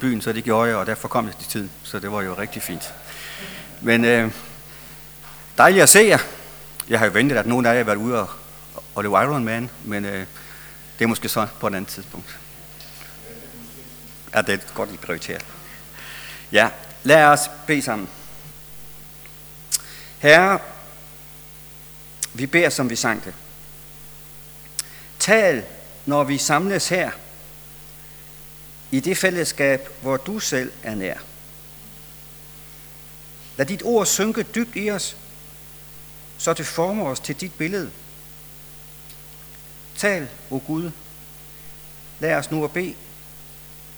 byen, 0.00 0.22
så 0.22 0.32
det 0.32 0.44
gjorde 0.44 0.68
jeg, 0.68 0.76
og 0.76 0.86
derfor 0.86 1.08
kom 1.08 1.26
jeg 1.26 1.36
til 1.36 1.48
tiden, 1.48 1.70
så 1.82 1.98
det 1.98 2.12
var 2.12 2.22
jo 2.22 2.34
rigtig 2.34 2.62
fint. 2.62 2.94
Men 3.80 4.04
øh, 4.04 4.32
dejligt 5.58 5.82
at 5.82 5.88
se 5.88 5.98
jer. 5.98 6.18
Jeg 6.88 6.98
har 6.98 7.06
jo 7.06 7.12
ventet, 7.12 7.36
at 7.36 7.46
nogen 7.46 7.66
af 7.66 7.70
jer 7.70 7.76
har 7.76 7.84
været 7.84 7.96
ude 7.96 8.20
og, 8.20 8.28
og 8.94 9.02
løbe 9.02 9.14
Ironman, 9.14 9.70
men 9.84 10.04
øh, 10.04 10.26
det 10.98 11.04
er 11.04 11.08
måske 11.08 11.28
så 11.28 11.46
på 11.60 11.66
et 11.66 11.74
andet 11.74 11.92
tidspunkt. 11.92 12.38
Ja, 14.34 14.42
det 14.42 14.54
er 14.54 14.74
godt, 14.74 14.90
I 14.92 14.96
prioriterer. 14.96 15.40
Ja, 16.52 16.68
lad 17.02 17.24
os 17.24 17.40
bede 17.66 17.82
sammen. 17.82 18.08
Herre, 20.18 20.58
vi 22.34 22.46
beder, 22.46 22.70
som 22.70 22.90
vi 22.90 22.96
sang 22.96 23.24
det. 23.24 23.34
Tal, 25.18 25.64
når 26.06 26.24
vi 26.24 26.38
samles 26.38 26.88
her, 26.88 27.10
i 28.90 29.00
det 29.00 29.16
fællesskab, 29.16 29.88
hvor 30.02 30.16
du 30.16 30.38
selv 30.38 30.72
er 30.82 30.94
nær. 30.94 31.18
Lad 33.56 33.66
dit 33.66 33.82
ord 33.84 34.06
synke 34.06 34.42
dybt 34.42 34.76
i 34.76 34.90
os, 34.90 35.16
så 36.38 36.52
det 36.52 36.66
former 36.66 37.06
os 37.06 37.20
til 37.20 37.40
dit 37.40 37.52
billede. 37.58 37.90
Tal, 39.96 40.28
o 40.50 40.54
oh 40.54 40.66
Gud, 40.66 40.90
lad 42.20 42.34
os 42.34 42.50
nu 42.50 42.64
at 42.64 42.72
bede, 42.72 42.94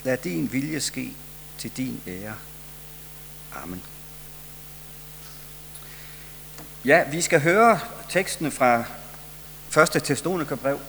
lad 0.05 0.17
din 0.17 0.53
vilje 0.53 0.81
ske 0.81 1.15
til 1.59 1.71
din 1.77 2.01
ære. 2.07 2.35
Amen. 3.53 3.83
Ja, 6.85 7.05
vi 7.11 7.21
skal 7.21 7.41
høre 7.41 7.81
teksten 8.09 8.53
fra 8.53 8.85
1. 9.83 10.03
Thessalonikerbrev, 10.03 10.81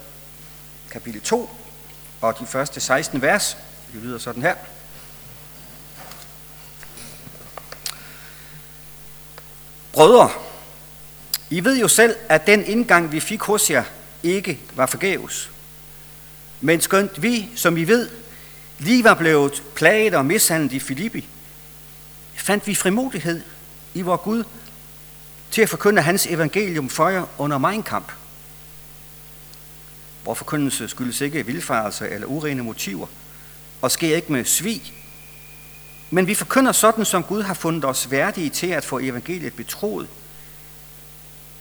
kapitel 0.91 1.21
2, 1.21 1.49
og 2.21 2.39
de 2.39 2.45
første 2.45 2.79
16 2.79 3.21
vers. 3.21 3.57
Det 3.93 4.01
lyder 4.01 4.17
sådan 4.17 4.41
her. 4.41 4.55
Brødre, 9.91 10.29
I 11.49 11.63
ved 11.63 11.79
jo 11.79 11.87
selv, 11.87 12.15
at 12.29 12.47
den 12.47 12.65
indgang, 12.65 13.11
vi 13.11 13.19
fik 13.19 13.41
hos 13.41 13.69
jer, 13.69 13.83
ikke 14.23 14.59
var 14.75 14.85
forgæves. 14.85 15.51
Men 16.61 16.81
skønt 16.81 17.21
vi, 17.21 17.49
som 17.55 17.77
I 17.77 17.83
ved, 17.83 18.09
lige 18.79 19.03
var 19.03 19.13
blevet 19.13 19.63
plaget 19.75 20.13
og 20.13 20.25
mishandlet 20.25 20.73
i 20.73 20.79
Filippi, 20.79 21.27
fandt 22.35 22.67
vi 22.67 22.75
frimodighed 22.75 23.41
i 23.93 24.01
vor 24.01 24.17
Gud 24.17 24.43
til 25.51 25.61
at 25.61 25.69
forkynde 25.69 26.01
hans 26.01 26.27
evangelium 26.27 26.89
for 26.89 27.09
jer 27.09 27.25
under 27.37 27.57
min 27.57 27.83
kamp. 27.83 28.11
Hvor 30.23 30.33
forkyndelse 30.33 30.87
skyldes 30.87 31.21
ikke 31.21 31.45
vildfarelse 31.45 32.09
eller 32.09 32.27
urene 32.27 32.63
motiver, 32.63 33.07
og 33.83 33.91
sker 33.91 34.15
ikke 34.15 34.31
med 34.31 34.45
svig. 34.45 34.93
Men 36.09 36.27
vi 36.27 36.35
forkynder 36.35 36.71
sådan, 36.71 37.05
som 37.05 37.23
Gud 37.23 37.41
har 37.41 37.53
fundet 37.53 37.85
os 37.85 38.11
værdige 38.11 38.49
til 38.49 38.67
at 38.67 38.85
få 38.85 38.99
evangeliet 38.99 39.53
betroet. 39.53 40.07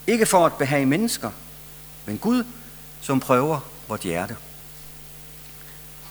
Ikke 0.06 0.26
for 0.26 0.46
at 0.46 0.52
behage 0.52 0.86
mennesker, 0.86 1.30
men 2.06 2.18
Gud, 2.18 2.44
som 3.00 3.20
prøver 3.20 3.60
vort 3.88 4.00
hjerte. 4.00 4.36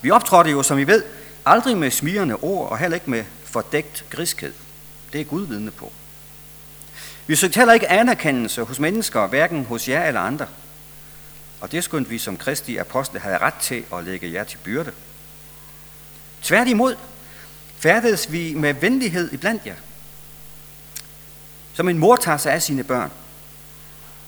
Vi 0.02 0.12
optrådte 0.12 0.52
jo, 0.52 0.64
som 0.64 0.80
I 0.80 0.84
ved, 0.84 1.04
aldrig 1.46 1.78
med 1.78 1.92
smirende 1.92 2.36
ord 2.36 2.70
og 2.70 2.78
heller 2.78 2.96
ikke 2.96 3.10
med 3.10 3.24
fordækt 3.44 4.06
griskhed. 4.10 4.54
Det 5.14 5.22
er 5.22 5.26
Gud 5.26 5.46
vidne 5.46 5.72
på. 5.72 5.92
Vi 7.28 7.36
søgte 7.36 7.58
heller 7.58 7.74
ikke 7.74 7.90
anerkendelse 7.90 8.64
hos 8.64 8.80
mennesker, 8.80 9.28
hverken 9.28 9.66
hos 9.66 9.90
jer 9.90 10.08
eller 10.08 10.22
andre. 10.22 10.48
Og 11.62 11.72
det 11.72 11.84
skulle 11.84 12.08
vi 12.08 12.18
som 12.18 12.38
kristi 12.38 12.78
apostle 12.78 13.20
havde 13.20 13.38
ret 13.38 13.54
til 13.62 13.84
at 13.94 14.04
lægge 14.04 14.34
jer 14.34 14.44
til 14.44 14.58
byrde. 14.58 14.92
Tværtimod 16.42 16.96
færdedes 17.78 18.32
vi 18.32 18.54
med 18.54 18.74
venlighed 18.74 19.32
iblandt 19.32 19.66
jer. 19.66 19.76
Som 21.74 21.90
en 21.90 21.98
mor 21.98 22.16
tager 22.16 22.38
sig 22.38 22.54
af 22.54 22.62
sine 22.62 22.84
børn. 22.84 23.12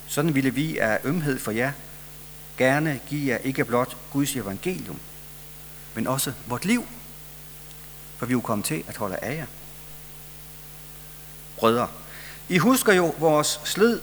Sådan 0.08 0.36
ville 0.36 0.50
vi 0.50 0.78
af 0.78 1.00
ømhed 1.04 1.40
for 1.40 1.52
jer 1.52 1.72
gerne 2.58 3.00
give 3.10 3.34
jer 3.34 3.38
ikke 3.38 3.66
blot 3.66 3.98
Guds 4.12 4.36
evangelium, 4.36 5.00
men 5.94 6.08
også 6.08 6.34
vort 6.46 6.66
liv, 6.66 6.86
for 8.18 8.26
vi 8.26 8.32
er 8.32 8.38
jo 8.38 8.42
kommet 8.42 8.66
til 8.66 8.84
at 8.88 8.98
holde 8.98 9.16
af 9.16 9.36
jer. 9.36 9.46
Brødre, 11.58 11.88
I 12.50 12.58
husker 12.58 12.94
jo 12.94 13.14
vores 13.20 13.60
slid 13.64 14.02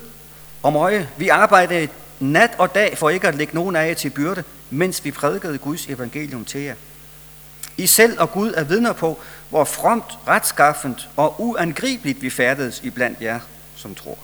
om 0.62 0.77
øje. 0.77 1.09
Vi 1.16 1.28
arbejdede 1.28 1.88
nat 2.21 2.50
og 2.59 2.75
dag 2.75 2.98
for 2.98 3.10
ikke 3.10 3.28
at 3.28 3.34
lægge 3.34 3.54
nogen 3.54 3.77
af 3.77 3.88
jer 3.88 3.94
til 3.94 4.10
byrde, 4.10 4.44
mens 4.71 5.04
vi 5.04 5.10
prædikede 5.10 5.59
Guds 5.59 5.87
evangelium 5.87 6.44
til 6.44 6.60
jer. 6.60 6.75
I 7.76 7.86
selv 7.86 8.20
og 8.20 8.32
Gud 8.32 8.53
er 8.56 8.64
vidner 8.64 8.92
på, 8.92 9.19
hvor 9.50 9.64
fromt, 9.64 10.19
retskaffent 10.28 11.08
og 11.16 11.41
uangribeligt 11.41 12.22
vi 12.22 12.31
færdedes 12.31 12.81
i 12.84 12.91
blandt 12.91 13.20
jer, 13.20 13.41
som 13.76 13.94
tror. 13.94 14.19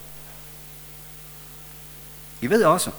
I 2.40 2.46
ved 2.46 2.64
også, 2.64 2.90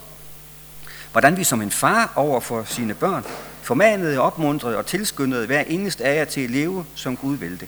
hvordan 1.12 1.38
vi 1.38 1.44
som 1.44 1.62
en 1.62 1.72
far 1.72 2.14
over 2.16 2.40
for 2.40 2.64
sine 2.64 2.94
børn 2.94 3.26
formanede, 3.62 4.20
opmuntrede 4.20 4.78
og 4.78 4.86
tilskyndede 4.86 5.46
hver 5.46 5.62
eneste 5.62 6.04
af 6.04 6.16
jer 6.16 6.26
til 6.26 6.42
at 6.42 6.50
leve, 6.50 6.86
som 6.96 7.18
Gud 7.18 7.38
ville 7.38 7.58
det. 7.58 7.68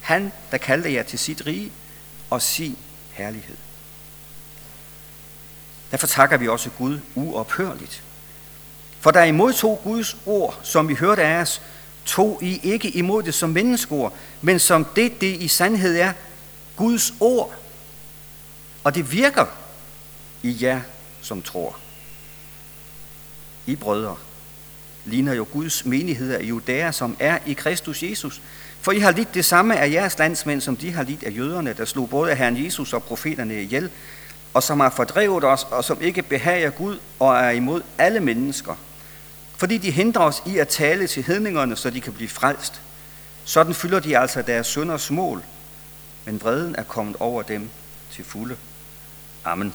Han, 0.00 0.32
der 0.50 0.58
kaldte 0.58 0.92
jer 0.92 1.02
til 1.02 1.18
sit 1.18 1.46
rige 1.46 1.72
og 2.30 2.42
sin 2.42 2.78
herlighed. 3.12 3.56
Derfor 5.90 6.06
takker 6.06 6.36
vi 6.36 6.48
også 6.48 6.70
Gud 6.78 6.98
uophørligt. 7.14 8.02
For 9.00 9.10
da 9.10 9.24
I 9.24 9.30
modtog 9.30 9.80
Guds 9.84 10.16
ord, 10.26 10.60
som 10.62 10.88
vi 10.88 10.94
hørte 10.94 11.22
af 11.22 11.40
os, 11.40 11.62
tog 12.04 12.38
I 12.42 12.60
ikke 12.62 12.90
imod 12.90 13.22
det 13.22 13.34
som 13.34 13.50
menneskeord, 13.50 14.12
men 14.42 14.58
som 14.58 14.84
det, 14.84 15.20
det 15.20 15.42
i 15.42 15.48
sandhed 15.48 15.96
er, 15.96 16.12
Guds 16.76 17.14
ord. 17.20 17.54
Og 18.84 18.94
det 18.94 19.12
virker 19.12 19.46
i 20.42 20.56
jer, 20.60 20.80
som 21.22 21.42
tror. 21.42 21.76
I 23.66 23.76
brødre 23.76 24.16
ligner 25.04 25.32
jo 25.32 25.46
Guds 25.52 25.84
menigheder 25.84 26.38
i 26.38 26.46
Judæa, 26.46 26.92
som 26.92 27.16
er 27.20 27.38
i 27.46 27.52
Kristus 27.52 28.02
Jesus. 28.02 28.42
For 28.80 28.92
I 28.92 28.98
har 28.98 29.10
lidt 29.10 29.34
det 29.34 29.44
samme 29.44 29.78
af 29.78 29.90
jeres 29.90 30.18
landsmænd, 30.18 30.60
som 30.60 30.76
de 30.76 30.92
har 30.92 31.02
lidt 31.02 31.22
af 31.22 31.36
jøderne, 31.36 31.72
der 31.72 31.84
slog 31.84 32.10
både 32.10 32.34
Herren 32.34 32.64
Jesus 32.64 32.92
og 32.92 33.02
profeterne 33.02 33.62
ihjel, 33.62 33.90
og 34.54 34.62
som 34.62 34.80
har 34.80 34.90
fordrevet 34.90 35.44
os, 35.44 35.66
og 35.70 35.84
som 35.84 36.00
ikke 36.00 36.22
behager 36.22 36.70
Gud 36.70 36.98
og 37.18 37.36
er 37.36 37.50
imod 37.50 37.82
alle 37.98 38.20
mennesker. 38.20 38.74
Fordi 39.64 39.78
de 39.78 39.90
hindrer 39.90 40.22
os 40.22 40.42
i 40.46 40.58
at 40.58 40.68
tale 40.68 41.06
til 41.06 41.22
hedningerne, 41.22 41.76
så 41.76 41.90
de 41.90 42.00
kan 42.00 42.12
blive 42.12 42.28
frelst. 42.28 42.80
Sådan 43.44 43.74
fylder 43.74 44.00
de 44.00 44.18
altså 44.18 44.42
deres 44.42 44.66
sønders 44.66 45.10
mål, 45.10 45.42
men 46.24 46.40
vreden 46.40 46.74
er 46.78 46.82
kommet 46.82 47.16
over 47.20 47.42
dem 47.42 47.70
til 48.12 48.24
fulde. 48.24 48.56
Amen. 49.44 49.74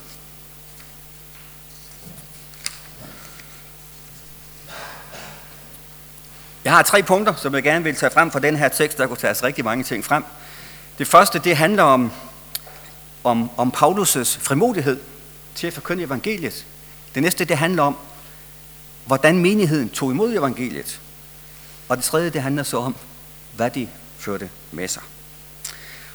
Jeg 6.64 6.74
har 6.74 6.82
tre 6.84 7.04
punkter, 7.04 7.36
som 7.36 7.56
jeg 7.56 7.64
gerne 7.64 7.84
vil 7.84 7.96
tage 7.96 8.12
frem 8.12 8.32
fra 8.32 8.40
den 8.40 8.56
her 8.56 8.70
tekst. 8.70 8.98
Der 8.98 9.08
kunne 9.08 9.18
tages 9.18 9.44
rigtig 9.44 9.66
mange 9.66 9.84
ting 9.84 10.06
frem. 10.06 10.24
Det 10.98 11.08
første, 11.08 11.40
det 11.40 11.58
handler 11.58 11.84
om, 11.84 12.12
om, 13.24 13.50
om 13.58 13.74
Paulus' 13.78 14.40
frimodighed 14.40 15.00
til 15.56 15.68
at 15.68 15.74
forkynde 15.74 16.04
evangeliet. 16.04 16.66
Det 17.16 17.24
næste, 17.24 17.46
det 17.46 17.58
handler 17.58 17.84
om, 17.84 17.98
hvordan 19.10 19.40
menigheden 19.40 19.90
tog 19.90 20.12
imod 20.12 20.34
evangeliet. 20.34 21.02
Og 21.88 21.98
det 21.98 22.06
tredje, 22.06 22.30
det 22.30 22.42
handler 22.42 22.64
så 22.64 22.78
om, 22.78 22.96
hvad 23.56 23.70
de 23.70 23.88
førte 24.18 24.50
med 24.72 24.88
sig. 24.88 25.04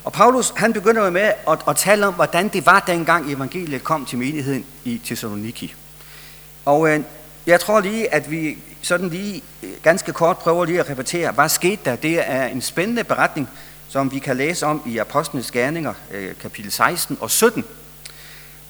Og 0.05 0.13
Paulus, 0.13 0.53
han 0.57 0.73
begynder 0.73 1.05
jo 1.05 1.11
med 1.11 1.33
at, 1.49 1.59
at 1.69 1.77
tale 1.77 2.07
om, 2.07 2.15
hvordan 2.15 2.49
det 2.49 2.67
var 2.67 2.81
dengang 2.81 3.33
evangeliet 3.33 3.85
kom 3.85 4.07
til 4.07 4.19
menigheden 4.19 4.65
i 4.85 5.01
Thessaloniki. 5.05 5.75
Og 6.65 6.89
øh, 6.89 7.01
jeg 7.47 7.61
tror 7.61 7.81
lige, 7.81 8.15
at 8.15 8.31
vi 8.31 8.59
sådan 8.83 9.09
lige 9.09 9.43
øh, 9.63 9.71
ganske 9.83 10.13
kort 10.13 10.39
prøver 10.39 10.65
lige 10.65 10.81
at 10.81 10.91
repetere, 10.91 11.33
hvad 11.33 11.49
skete 11.49 11.81
der? 11.85 11.97
Det 11.97 12.31
er 12.31 12.47
en 12.47 12.63
spændende 12.63 13.05
beretning, 13.05 13.49
som 13.89 14.13
vi 14.13 14.19
kan 14.19 14.37
læse 14.37 14.67
om 14.67 14.83
i 14.87 14.99
Apostlenes 14.99 15.51
Gerninger, 15.51 15.95
øh, 16.11 16.35
kapitel 16.41 16.73
16 16.73 17.19
og 17.21 17.31
17. 17.31 17.65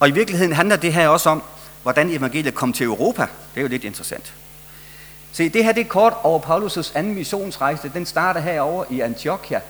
Og 0.00 0.08
i 0.08 0.12
virkeligheden 0.12 0.52
handler 0.52 0.76
det 0.76 0.92
her 0.92 1.08
også 1.08 1.30
om, 1.30 1.42
hvordan 1.84 2.10
evangeliet 2.10 2.54
kom 2.54 2.72
til 2.72 2.86
Europa. 2.86 3.22
Det 3.22 3.60
er 3.60 3.62
jo 3.62 3.68
lidt 3.68 3.84
interessant. 3.84 4.32
Se, 5.32 5.48
det 5.48 5.64
her 5.64 5.72
det 5.72 5.80
er 5.80 5.88
kort 5.88 6.12
over 6.22 6.40
Paulus' 6.40 6.98
anden 6.98 7.14
missionsrejse. 7.14 7.90
Den 7.94 8.06
starter 8.06 8.40
herover 8.40 8.84
i 8.90 9.00
Antiochia, 9.00 9.60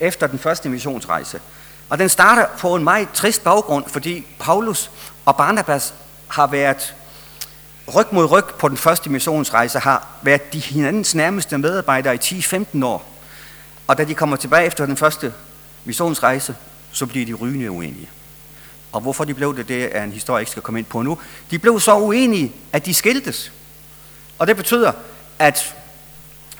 efter 0.00 0.26
den 0.26 0.38
første 0.38 0.68
missionsrejse. 0.68 1.40
Og 1.88 1.98
den 1.98 2.08
starter 2.08 2.46
på 2.58 2.74
en 2.74 2.84
meget 2.84 3.08
trist 3.14 3.44
baggrund, 3.44 3.84
fordi 3.88 4.26
Paulus 4.38 4.90
og 5.24 5.36
Barnabas 5.36 5.94
har 6.28 6.46
været 6.46 6.94
ryg 7.94 8.06
mod 8.12 8.30
ryg 8.30 8.44
på 8.44 8.68
den 8.68 8.76
første 8.76 9.10
missionsrejse, 9.10 9.78
har 9.78 10.08
været 10.22 10.52
de 10.52 10.58
hinandens 10.58 11.14
nærmeste 11.14 11.58
medarbejdere 11.58 12.14
i 12.14 12.18
10-15 12.18 12.84
år. 12.84 13.04
Og 13.86 13.98
da 13.98 14.04
de 14.04 14.14
kommer 14.14 14.36
tilbage 14.36 14.66
efter 14.66 14.86
den 14.86 14.96
første 14.96 15.32
missionsrejse, 15.84 16.54
så 16.92 17.06
bliver 17.06 17.26
de 17.26 17.32
rygende 17.32 17.70
uenige. 17.70 18.08
Og 18.92 19.00
hvorfor 19.00 19.24
de 19.24 19.34
blev 19.34 19.56
det, 19.56 19.68
det 19.68 19.96
er 19.96 20.02
en 20.02 20.12
historie, 20.12 20.36
jeg 20.36 20.42
ikke 20.42 20.50
skal 20.50 20.62
komme 20.62 20.80
ind 20.80 20.86
på 20.86 21.02
nu. 21.02 21.18
De 21.50 21.58
blev 21.58 21.80
så 21.80 21.96
uenige, 21.96 22.52
at 22.72 22.86
de 22.86 22.94
skiltes. 22.94 23.52
Og 24.38 24.46
det 24.46 24.56
betyder, 24.56 24.92
at 25.38 25.74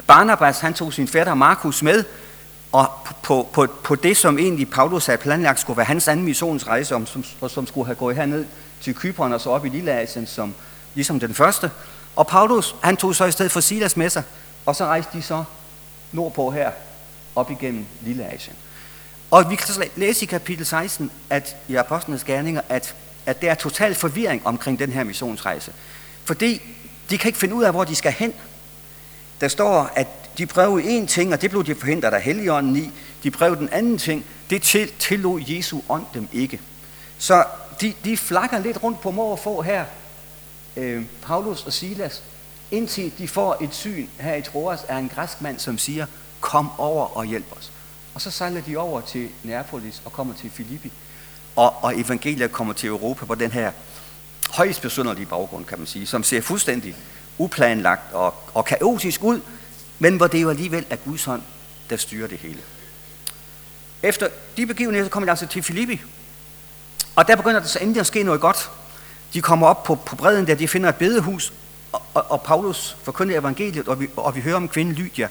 Barnabas, 0.06 0.60
han 0.60 0.74
tog 0.74 0.92
sin 0.92 1.08
fætter 1.08 1.34
Markus 1.34 1.82
med, 1.82 2.04
og 2.72 2.90
på, 3.22 3.48
på, 3.52 3.66
på 3.66 3.94
det, 3.94 4.16
som 4.16 4.38
egentlig 4.38 4.70
Paulus 4.70 5.06
havde 5.06 5.18
planlagt, 5.18 5.60
skulle 5.60 5.76
være 5.76 5.86
hans 5.86 6.08
anden 6.08 6.24
missionsrejse, 6.24 6.94
om, 6.94 7.06
som, 7.06 7.24
og 7.40 7.50
som 7.50 7.66
skulle 7.66 7.86
have 7.86 7.96
gået 7.96 8.16
herned 8.16 8.44
til 8.80 8.94
Kypern 8.94 9.32
og 9.32 9.40
så 9.40 9.50
op 9.50 9.66
i 9.66 9.68
Lilleasien, 9.68 10.26
som, 10.26 10.54
ligesom 10.94 11.20
den 11.20 11.34
første. 11.34 11.70
Og 12.16 12.26
Paulus, 12.26 12.74
han 12.82 12.96
tog 12.96 13.14
så 13.14 13.24
i 13.24 13.32
stedet 13.32 13.52
for 13.52 13.60
Silas 13.60 13.96
med 13.96 14.10
sig, 14.10 14.22
og 14.66 14.76
så 14.76 14.84
rejste 14.84 15.18
de 15.18 15.22
så 15.22 15.44
nordpå 16.12 16.50
her, 16.50 16.70
op 17.36 17.50
igennem 17.50 17.86
Lilleasien. 18.02 18.56
Og 19.30 19.50
vi 19.50 19.56
kan 19.56 19.66
så 19.66 19.88
læse 19.96 20.22
i 20.22 20.26
kapitel 20.26 20.66
16, 20.66 21.10
at 21.30 21.56
i 21.68 21.74
Apostlenes 21.74 22.24
Gerninger, 22.24 22.60
at, 22.68 22.94
at 23.26 23.42
der 23.42 23.50
er 23.50 23.54
total 23.54 23.94
forvirring 23.94 24.46
omkring 24.46 24.78
den 24.78 24.92
her 24.92 25.04
missionsrejse. 25.04 25.72
Fordi 26.24 26.62
de 27.10 27.18
kan 27.18 27.28
ikke 27.28 27.38
finde 27.38 27.54
ud 27.54 27.64
af, 27.64 27.72
hvor 27.72 27.84
de 27.84 27.94
skal 27.94 28.12
hen. 28.12 28.34
Der 29.40 29.48
står, 29.48 29.90
at 29.96 30.06
de 30.38 30.46
prøvede 30.46 30.88
en 30.88 31.06
ting, 31.06 31.32
og 31.32 31.42
det 31.42 31.50
blev 31.50 31.64
de 31.64 31.74
forhindret 31.74 32.14
af 32.14 32.22
Helligånden 32.22 32.76
i. 32.76 32.90
De 33.22 33.30
prøvede 33.30 33.60
den 33.60 33.68
anden 33.68 33.98
ting, 33.98 34.24
det 34.50 34.62
til, 34.62 34.92
tillod 34.98 35.42
Jesu 35.46 35.80
ånd 35.88 36.06
dem 36.14 36.28
ikke. 36.32 36.60
Så 37.18 37.44
de, 37.80 37.94
de 38.04 38.16
flakker 38.16 38.58
lidt 38.58 38.82
rundt 38.82 39.00
på 39.00 39.10
mor 39.10 39.32
og 39.32 39.38
få 39.38 39.62
her, 39.62 39.84
øh, 40.76 41.04
Paulus 41.22 41.66
og 41.66 41.72
Silas, 41.72 42.22
indtil 42.70 43.12
de 43.18 43.28
får 43.28 43.56
et 43.60 43.74
syn 43.74 44.06
her 44.20 44.34
i 44.34 44.42
Troas 44.42 44.84
af 44.88 44.96
en 44.96 45.08
græsk 45.08 45.40
mand, 45.40 45.58
som 45.58 45.78
siger, 45.78 46.06
kom 46.40 46.70
over 46.78 47.16
og 47.16 47.24
hjælp 47.24 47.56
os. 47.58 47.72
Og 48.16 48.22
så 48.22 48.30
sejler 48.30 48.60
de 48.60 48.76
over 48.76 49.00
til 49.00 49.28
Neapolis 49.42 50.02
og 50.04 50.12
kommer 50.12 50.34
til 50.34 50.50
Filippi. 50.50 50.92
Og, 51.56 51.84
og 51.84 52.00
evangeliet 52.00 52.52
kommer 52.52 52.72
til 52.74 52.88
Europa 52.88 53.26
på 53.26 53.34
den 53.34 53.52
her 53.52 53.72
højst 54.50 54.82
besynderlige 54.82 55.26
baggrund, 55.26 55.64
kan 55.64 55.78
man 55.78 55.86
sige, 55.86 56.06
som 56.06 56.22
ser 56.22 56.40
fuldstændig 56.40 56.96
uplanlagt 57.38 58.12
og, 58.12 58.34
og 58.54 58.64
kaotisk 58.64 59.22
ud, 59.22 59.40
men 59.98 60.16
hvor 60.16 60.26
det 60.26 60.42
jo 60.42 60.50
alligevel 60.50 60.86
er 60.90 60.96
Guds 60.96 61.24
hånd, 61.24 61.42
der 61.90 61.96
styrer 61.96 62.28
det 62.28 62.38
hele. 62.38 62.58
Efter 64.02 64.28
de 64.56 64.66
begivenheder 64.66 65.08
kommer 65.08 65.26
de 65.26 65.30
altså 65.30 65.46
til 65.46 65.62
Filippi, 65.62 66.00
og 67.16 67.28
der 67.28 67.36
begynder 67.36 67.60
det 67.60 67.70
så 67.70 67.78
endelig 67.78 68.00
at 68.00 68.06
ske 68.06 68.22
noget 68.22 68.40
godt. 68.40 68.70
De 69.32 69.42
kommer 69.42 69.66
op 69.66 69.84
på, 69.84 69.94
på 69.94 70.16
bredden 70.16 70.46
der, 70.46 70.54
de 70.54 70.68
finder 70.68 70.88
et 70.88 70.96
bedehus, 70.96 71.52
og, 71.92 72.02
og, 72.14 72.30
og 72.30 72.42
Paulus 72.42 72.96
forkynder 73.02 73.38
evangeliet, 73.38 73.88
og 73.88 74.00
vi, 74.00 74.08
og 74.16 74.36
vi 74.36 74.40
hører 74.40 74.56
om 74.56 74.68
kvinden 74.68 74.94
Lydia, 74.94 75.28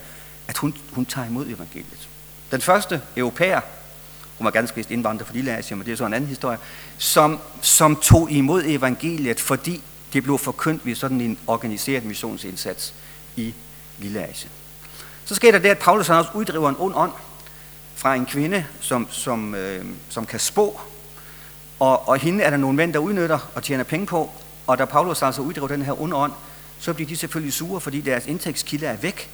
at 0.48 0.58
hun, 0.58 0.78
hun 0.92 1.06
tager 1.06 1.28
imod 1.28 1.46
evangeliet. 1.46 2.10
Den 2.52 2.62
første 2.62 3.02
europæer, 3.18 3.62
hun 4.38 4.46
var 4.46 4.52
ganske 4.52 4.76
vist 4.76 4.92
indvandrer 4.92 5.26
fra 5.26 5.34
Lille 5.34 5.58
Asien, 5.58 5.80
men 5.80 5.86
det 5.86 5.92
er 5.92 5.98
så 5.98 6.06
en 6.06 6.14
anden 6.14 6.30
historie, 6.30 6.58
som, 6.98 7.40
som 7.62 7.96
tog 7.96 8.32
imod 8.32 8.64
evangeliet, 8.66 9.40
fordi 9.40 9.82
det 10.14 10.24
blev 10.24 10.38
forkyndt 10.38 10.86
ved 10.86 10.96
sådan 10.96 11.22
en 11.22 11.38
organiseret 11.48 12.06
missionsindsats 12.06 12.94
i 13.36 13.54
Lille 14.00 14.28
Asien. 14.28 14.52
Så 15.26 15.36
sker 15.36 15.52
der 15.52 15.60
det, 15.60 15.70
at 15.70 15.80
Paulus 15.80 16.08
han 16.08 16.16
også 16.16 16.32
uddriver 16.34 16.70
en 16.70 16.76
ond 16.80 16.96
ånd 16.96 17.12
fra 17.96 18.16
en 18.16 18.26
kvinde, 18.26 18.66
som, 18.80 19.08
som, 19.12 19.56
øh, 19.56 19.86
som 20.10 20.26
kan 20.26 20.40
spå, 20.40 20.82
og, 21.80 22.10
og 22.10 22.18
hende 22.18 22.44
er 22.44 22.50
der 22.50 22.58
nogle 22.58 22.78
mænd, 22.78 22.94
der 22.94 23.00
udnytter 23.00 23.52
og 23.56 23.64
tjener 23.64 23.84
penge 23.84 24.06
på, 24.06 24.32
og 24.68 24.78
da 24.78 24.86
Paulus 24.86 25.22
altså 25.22 25.42
uddriver 25.42 25.68
den 25.68 25.82
her 25.82 26.02
onde 26.02 26.16
ånd, 26.16 26.32
så 26.80 26.94
bliver 26.94 27.08
de 27.08 27.16
selvfølgelig 27.16 27.54
sure, 27.54 27.82
fordi 27.82 28.02
deres 28.02 28.26
indtægtskilde 28.26 28.86
er 28.86 28.98
væk, 28.98 29.30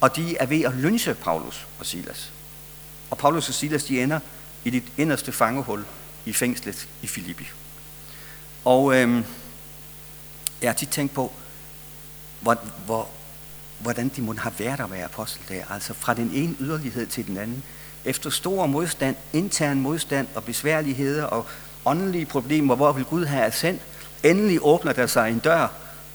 og 0.00 0.16
de 0.16 0.36
er 0.36 0.46
ved 0.46 0.62
at 0.62 0.74
lynche 0.74 1.14
Paulus 1.14 1.66
og 1.78 1.86
Silas. 1.86 2.32
Og 3.10 3.18
Paulus 3.18 3.48
og 3.48 3.54
Silas, 3.54 3.84
de 3.84 4.02
ender 4.02 4.20
i 4.64 4.70
det 4.70 4.82
inderste 4.96 5.32
fangehul 5.32 5.84
i 6.26 6.32
fængslet 6.32 6.88
i 7.02 7.06
Filippi. 7.06 7.46
Og 8.64 8.94
øhm, 8.94 9.24
jeg 10.62 10.70
har 10.70 10.74
tit 10.74 10.88
tænkt 10.88 11.14
på, 11.14 11.32
hvor, 12.40 12.58
hvor, 12.86 13.08
hvordan 13.78 14.08
de 14.08 14.22
må 14.22 14.34
have 14.34 14.54
været 14.58 14.80
at 14.80 14.90
være 14.90 15.04
apostel 15.04 15.42
der. 15.48 15.64
Altså 15.70 15.94
fra 15.94 16.14
den 16.14 16.30
ene 16.34 16.56
yderlighed 16.60 17.06
til 17.06 17.26
den 17.26 17.36
anden. 17.36 17.62
Efter 18.04 18.30
stor 18.30 18.66
modstand, 18.66 19.16
intern 19.32 19.80
modstand 19.80 20.28
og 20.34 20.44
besværligheder 20.44 21.24
og 21.24 21.46
åndelige 21.84 22.26
problemer, 22.26 22.76
hvor 22.76 22.92
vil 22.92 23.04
Gud 23.04 23.24
have 23.24 23.52
sendt, 23.52 23.82
endelig 24.22 24.58
åbner 24.62 24.92
der 24.92 25.06
sig 25.06 25.30
en 25.30 25.38
dør, 25.38 25.68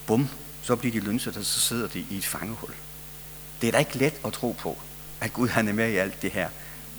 bum, 0.08 0.30
så 0.62 0.76
bliver 0.76 0.92
de 0.94 1.00
lønset, 1.00 1.38
og 1.38 1.46
så 1.46 1.60
sidder 1.60 1.88
de 1.88 2.06
i 2.10 2.18
et 2.18 2.26
fangehul. 2.26 2.74
Det 3.62 3.68
er 3.68 3.72
da 3.72 3.78
ikke 3.78 3.98
let 3.98 4.14
at 4.26 4.34
tro 4.34 4.56
på, 4.60 4.78
at 5.22 5.34
Gud 5.34 5.48
han 5.48 5.68
er 5.68 5.74
med 5.74 5.90
i 5.90 5.96
alt 5.96 6.22
det 6.22 6.32
her, 6.32 6.50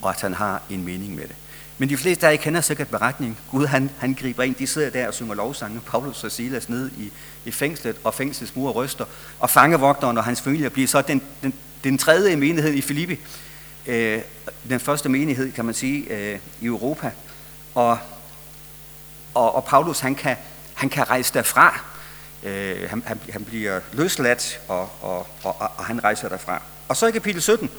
og 0.05 0.11
at 0.11 0.21
han 0.21 0.35
har 0.35 0.63
en 0.71 0.85
mening 0.85 1.15
med 1.15 1.23
det. 1.23 1.37
Men 1.79 1.89
de 1.89 1.97
fleste 1.97 2.27
af 2.27 2.31
jer 2.31 2.37
kender 2.37 2.61
sikkert 2.61 2.89
beretningen. 2.89 3.39
Gud 3.51 3.67
han, 3.67 3.91
han 3.99 4.15
griber 4.15 4.43
ind, 4.43 4.55
de 4.55 4.67
sidder 4.67 4.91
der 4.91 5.07
og 5.07 5.15
synger 5.15 5.35
lovsange. 5.35 5.81
Paulus 5.81 6.25
og 6.25 6.33
Silas 6.33 6.69
ned 6.69 6.91
i, 6.99 7.13
i 7.45 7.51
fængslet, 7.51 7.97
og 8.05 8.15
fængslets 8.15 8.57
mur 8.57 8.71
ryster. 8.71 9.05
Og 9.39 9.51
fangevogteren 9.51 10.19
og 10.19 10.25
hans 10.25 10.41
familie 10.41 10.71
bliver 10.71 10.89
så 10.89 11.03
den, 11.03 11.23
den, 11.43 11.55
den 11.85 11.99
tredje 11.99 12.37
menighed 12.37 12.73
i 12.73 12.81
Filippi. 12.81 13.19
Øh, 13.87 14.21
den 14.69 14.81
første 14.81 15.09
menighed, 15.09 15.53
kan 15.53 15.65
man 15.65 15.75
sige, 15.75 16.11
øh, 16.11 16.39
i 16.61 16.67
Europa. 16.67 17.11
Og, 17.75 17.99
og, 19.35 19.55
og 19.55 19.65
Paulus 19.65 20.01
han 20.01 20.15
kan, 20.15 20.37
han 20.75 20.89
kan 20.89 21.11
rejse 21.11 21.35
derfra. 21.35 21.85
Øh, 22.43 22.91
han, 22.91 23.03
han, 23.07 23.21
han 23.33 23.45
bliver 23.45 23.81
løsladt, 23.93 24.61
og, 24.69 24.91
og, 25.03 25.27
og, 25.43 25.57
og 25.77 25.85
han 25.85 26.05
rejser 26.05 26.29
derfra. 26.29 26.63
Og 26.89 26.97
så 26.97 27.07
i 27.07 27.11
kapitel 27.11 27.43
17, 27.43 27.71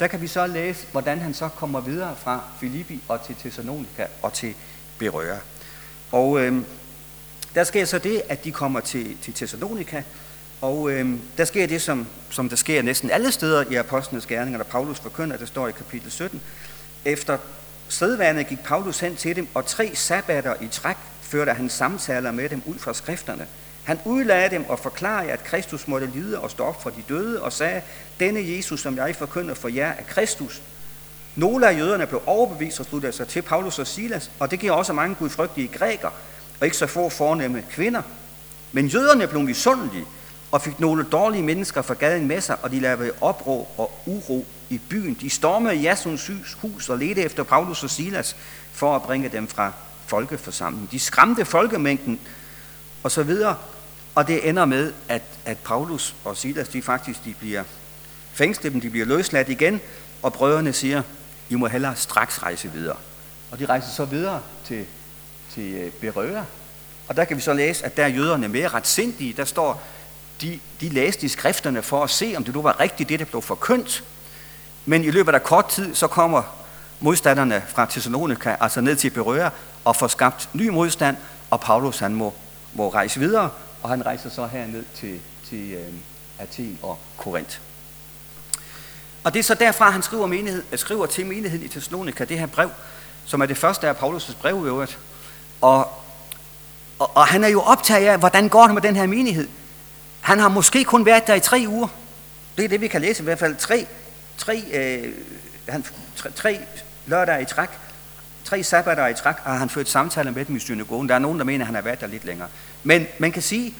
der 0.00 0.06
kan 0.06 0.20
vi 0.20 0.26
så 0.26 0.46
læse, 0.46 0.86
hvordan 0.92 1.18
han 1.18 1.34
så 1.34 1.48
kommer 1.48 1.80
videre 1.80 2.16
fra 2.16 2.40
Filippi 2.60 3.02
og 3.08 3.26
til 3.26 3.34
Thessalonika 3.34 4.06
og 4.22 4.32
til 4.32 4.54
Berøre. 4.98 5.38
Og 6.12 6.40
øh, 6.40 6.62
der 7.54 7.64
sker 7.64 7.84
så 7.84 7.98
det, 7.98 8.22
at 8.28 8.44
de 8.44 8.52
kommer 8.52 8.80
til, 8.80 9.16
til 9.22 9.34
Thessalonika, 9.34 10.02
og 10.60 10.90
øh, 10.90 11.18
der 11.38 11.44
sker 11.44 11.66
det, 11.66 11.82
som, 11.82 12.06
som 12.30 12.48
der 12.48 12.56
sker 12.56 12.82
næsten 12.82 13.10
alle 13.10 13.32
steder 13.32 13.64
i 13.70 13.74
Apostlenes 13.74 14.26
Gerninger, 14.26 14.58
der 14.58 14.64
Paulus 14.64 14.98
forkynder, 14.98 15.36
der 15.36 15.46
står 15.46 15.68
i 15.68 15.72
kapitel 15.72 16.10
17. 16.10 16.40
Efter 17.04 17.38
sædvane 17.88 18.44
gik 18.44 18.58
Paulus 18.64 19.00
hen 19.00 19.16
til 19.16 19.36
dem, 19.36 19.48
og 19.54 19.66
tre 19.66 19.94
sabbater 19.94 20.54
i 20.60 20.68
træk 20.68 20.96
førte 21.22 21.52
han 21.52 21.70
samtaler 21.70 22.30
med 22.30 22.48
dem 22.48 22.62
ud 22.66 22.78
fra 22.78 22.94
skrifterne– 22.94 23.46
han 23.84 23.98
udlagde 24.04 24.50
dem 24.50 24.64
og 24.68 24.78
forklarede, 24.78 25.32
at 25.32 25.44
Kristus 25.44 25.88
måtte 25.88 26.06
lide 26.06 26.40
og 26.40 26.50
stå 26.50 26.64
op 26.64 26.82
for 26.82 26.90
de 26.90 27.02
døde, 27.08 27.42
og 27.42 27.52
sagde, 27.52 27.82
denne 28.20 28.56
Jesus, 28.56 28.80
som 28.80 28.96
jeg 28.96 29.16
forkynder 29.16 29.54
for 29.54 29.68
jer, 29.68 29.88
er 29.88 30.02
Kristus. 30.08 30.62
Nogle 31.36 31.68
af 31.68 31.78
jøderne 31.78 32.06
blev 32.06 32.22
overbevist 32.26 32.80
og 32.80 32.86
sluttede 32.86 33.12
sig 33.12 33.28
til 33.28 33.42
Paulus 33.42 33.78
og 33.78 33.86
Silas, 33.86 34.30
og 34.38 34.50
det 34.50 34.60
giver 34.60 34.72
også 34.72 34.92
mange 34.92 35.14
gudfrygtige 35.14 35.68
grækere, 35.68 36.12
og 36.60 36.66
ikke 36.66 36.76
så 36.76 36.86
få 36.86 37.08
fornemme 37.08 37.62
kvinder. 37.70 38.02
Men 38.72 38.86
jøderne 38.86 39.26
blev 39.26 39.42
misundelige, 39.42 40.04
og 40.52 40.62
fik 40.62 40.80
nogle 40.80 41.06
dårlige 41.12 41.42
mennesker 41.42 41.82
fra 41.82 41.94
gaden 41.94 42.28
med 42.28 42.40
sig, 42.40 42.56
og 42.62 42.70
de 42.70 42.80
lavede 42.80 43.12
opråb 43.20 43.68
og 43.76 43.92
uro 44.06 44.46
i 44.70 44.78
byen. 44.78 45.16
De 45.20 45.30
stormede 45.30 45.74
Jasons 45.74 46.30
hus 46.60 46.88
og 46.88 46.98
ledte 46.98 47.22
efter 47.22 47.42
Paulus 47.42 47.84
og 47.84 47.90
Silas 47.90 48.36
for 48.72 48.96
at 48.96 49.02
bringe 49.02 49.28
dem 49.28 49.48
fra 49.48 49.72
folkeforsamlingen. 50.06 50.88
De 50.92 50.98
skræmte 50.98 51.44
folkemængden 51.44 52.20
og 53.02 53.10
så 53.10 53.22
videre, 53.22 53.56
og 54.14 54.28
det 54.28 54.48
ender 54.48 54.64
med, 54.64 54.92
at, 55.08 55.22
at 55.44 55.58
Paulus 55.58 56.14
og 56.24 56.36
Silas, 56.36 56.68
de 56.68 56.82
faktisk 56.82 57.24
de 57.24 57.34
bliver 57.34 57.64
fængslet, 58.32 58.82
de 58.82 58.90
bliver 58.90 59.06
løsladt 59.06 59.48
igen, 59.48 59.80
og 60.22 60.32
brødrene 60.32 60.72
siger, 60.72 61.02
I 61.50 61.54
må 61.54 61.66
hellere 61.66 61.96
straks 61.96 62.42
rejse 62.42 62.72
videre. 62.72 62.96
Og 63.50 63.58
de 63.58 63.66
rejser 63.66 63.90
så 63.90 64.04
videre 64.04 64.40
til, 64.64 64.86
til 65.54 65.74
øh, 65.74 65.92
Berøa. 65.92 66.42
Og 67.08 67.16
der 67.16 67.24
kan 67.24 67.36
vi 67.36 67.42
så 67.42 67.52
læse, 67.52 67.84
at 67.84 67.96
der 67.96 68.04
er 68.04 68.08
jøderne 68.08 68.48
mere 68.48 68.68
retsindige. 68.68 69.32
Der 69.32 69.44
står, 69.44 69.82
de, 70.40 70.60
de 70.80 70.88
læste 70.88 71.26
i 71.26 71.28
skrifterne 71.28 71.82
for 71.82 72.04
at 72.04 72.10
se, 72.10 72.34
om 72.36 72.44
det 72.44 72.54
nu 72.54 72.62
var 72.62 72.80
rigtigt, 72.80 73.08
det 73.08 73.18
der 73.18 73.24
blev 73.24 73.42
forkyndt. 73.42 74.04
Men 74.86 75.04
i 75.04 75.10
løbet 75.10 75.34
af 75.34 75.42
kort 75.42 75.68
tid, 75.68 75.94
så 75.94 76.06
kommer 76.06 76.42
modstanderne 77.00 77.62
fra 77.68 77.86
Thessalonika, 77.90 78.56
altså 78.60 78.80
ned 78.80 78.96
til 78.96 79.10
Berøa, 79.10 79.50
og 79.84 79.96
får 79.96 80.06
skabt 80.06 80.48
ny 80.52 80.68
modstand, 80.68 81.16
og 81.50 81.60
Paulus 81.60 81.98
han 81.98 82.14
må, 82.14 82.34
må 82.74 82.88
rejse 82.88 83.20
videre, 83.20 83.50
og 83.84 83.90
han 83.90 84.06
rejser 84.06 84.30
så 84.30 84.46
herned 84.46 84.84
til, 84.94 85.20
til 85.48 85.72
øh, 85.72 85.94
Athen 86.38 86.78
og 86.82 86.98
Korinth. 87.16 87.58
Og 89.24 89.34
det 89.34 89.38
er 89.38 89.42
så 89.42 89.54
derfra, 89.54 89.90
han 89.90 90.02
skriver, 90.02 90.26
menighed, 90.26 90.62
øh, 90.72 90.78
skriver 90.78 91.06
til 91.06 91.26
menigheden 91.26 91.64
i 91.64 91.68
Thessalonika 91.68 92.24
det 92.24 92.38
her 92.38 92.46
brev, 92.46 92.70
som 93.24 93.40
er 93.40 93.46
det 93.46 93.56
første 93.56 93.88
af 93.88 93.94
Paulus' 93.94 94.36
brev 94.40 94.64
i 94.64 94.66
øvrigt. 94.66 94.98
Og, 95.60 95.88
og, 96.98 97.16
og 97.16 97.26
han 97.26 97.44
er 97.44 97.48
jo 97.48 97.60
optaget 97.60 98.08
af, 98.08 98.18
hvordan 98.18 98.48
går 98.48 98.64
det 98.64 98.74
med 98.74 98.82
den 98.82 98.96
her 98.96 99.06
menighed. 99.06 99.48
Han 100.20 100.38
har 100.38 100.48
måske 100.48 100.84
kun 100.84 101.06
været 101.06 101.26
der 101.26 101.34
i 101.34 101.40
tre 101.40 101.64
uger. 101.68 101.88
Det 102.56 102.64
er 102.64 102.68
det, 102.68 102.80
vi 102.80 102.88
kan 102.88 103.00
læse 103.00 103.22
i 103.22 103.24
hvert 103.24 103.38
fald. 103.38 103.56
Tre, 103.56 103.86
tre, 104.36 104.64
øh, 104.72 105.12
han, 105.68 105.84
tre, 106.16 106.30
tre 106.30 106.60
lørdage 107.06 107.42
i 107.42 107.44
træk, 107.44 107.68
tre 108.44 108.62
sabbater 108.62 109.06
i 109.06 109.14
træk, 109.14 109.36
har 109.36 109.56
han 109.56 109.70
ført 109.70 109.88
samtaler 109.88 110.30
med 110.30 110.44
dem 110.44 110.56
i 110.56 110.58
synagogen. 110.58 111.08
Der 111.08 111.14
er 111.14 111.18
nogen, 111.18 111.38
der 111.38 111.44
mener, 111.44 111.64
at 111.64 111.66
han 111.66 111.74
har 111.74 111.82
været 111.82 112.00
der 112.00 112.06
lidt 112.06 112.24
længere. 112.24 112.48
Men 112.84 113.06
man 113.18 113.32
kan 113.32 113.42
sige, 113.42 113.74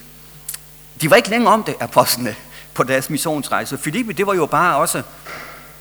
de 1.00 1.10
var 1.10 1.16
ikke 1.16 1.30
længere 1.30 1.52
om 1.52 1.64
det, 1.64 1.74
apostlene, 1.80 2.36
på 2.74 2.82
deres 2.82 3.10
missionsrejse. 3.10 3.78
Filippi, 3.78 4.12
det 4.12 4.26
var 4.26 4.34
jo 4.34 4.46
bare 4.46 4.76
også 4.76 5.02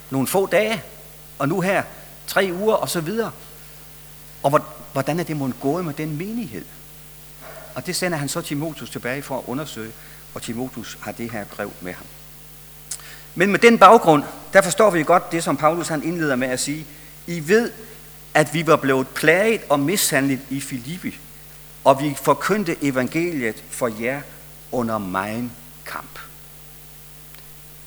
nogle 0.10 0.28
få 0.28 0.46
dage, 0.46 0.84
og 1.40 1.50
nu 1.50 1.62
her 1.62 1.84
tre 2.28 2.50
uger 2.54 2.76
og 2.76 2.90
så 2.90 3.02
videre. 3.02 3.32
Og 4.44 4.62
hvordan 4.94 5.20
er 5.20 5.24
det 5.24 5.38
måske 5.38 5.60
gået 5.60 5.86
med 5.86 5.94
den 5.94 6.18
menighed? 6.18 6.66
Og 7.76 7.86
det 7.86 7.96
sender 7.96 8.18
han 8.18 8.30
så 8.30 8.42
Timotus 8.42 8.90
tilbage 8.90 9.22
for 9.22 9.38
at 9.38 9.44
undersøge, 9.48 9.92
og 10.34 10.42
Timotus 10.42 10.98
har 11.02 11.12
det 11.12 11.32
her 11.32 11.46
brev 11.46 11.72
med 11.82 11.94
ham. 11.94 12.06
Men 13.36 13.52
med 13.52 13.60
den 13.60 13.78
baggrund, 13.78 14.24
der 14.54 14.62
forstår 14.62 14.90
vi 14.90 15.04
godt 15.04 15.32
det, 15.32 15.44
som 15.44 15.58
Paulus 15.58 15.88
han 15.88 16.04
indleder 16.04 16.36
med 16.36 16.48
at 16.48 16.60
sige. 16.60 16.86
I 17.28 17.48
ved, 17.48 17.72
at 18.34 18.54
vi 18.54 18.68
var 18.68 18.76
blevet 18.76 19.08
plaget 19.08 19.62
og 19.70 19.80
mishandlet 19.80 20.40
i 20.50 20.62
Filippi, 20.62 21.20
og 21.84 22.02
vi 22.02 22.18
forkyndte 22.22 22.78
evangeliet 22.82 23.64
for 23.70 23.88
jer 24.02 24.22
under 24.72 24.98
megen 24.98 25.52
kamp. 25.86 26.20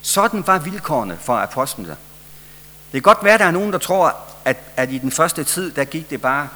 Sådan 0.02 0.46
var 0.46 0.58
vilkårene 0.58 1.16
for 1.20 1.36
apostlene. 1.36 1.88
Det 1.88 2.92
kan 2.92 3.02
godt 3.02 3.24
være, 3.24 3.34
at 3.34 3.40
der 3.40 3.46
er 3.46 3.50
nogen, 3.50 3.72
der 3.72 3.78
tror, 3.78 4.16
at, 4.44 4.56
at 4.76 4.92
i 4.92 4.98
den 4.98 5.10
første 5.10 5.44
tid, 5.44 5.72
der 5.72 5.84
gik 5.84 6.10
det 6.10 6.20
bare 6.22 6.48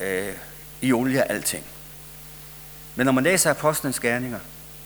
øh, 0.00 0.32
i 0.80 0.92
olie 0.92 1.20
og 1.24 1.30
alting. 1.30 1.64
Men 2.94 3.04
når 3.04 3.12
man 3.12 3.24
læser 3.24 3.50
apostlenes 3.50 4.00
gerninger, 4.00 4.38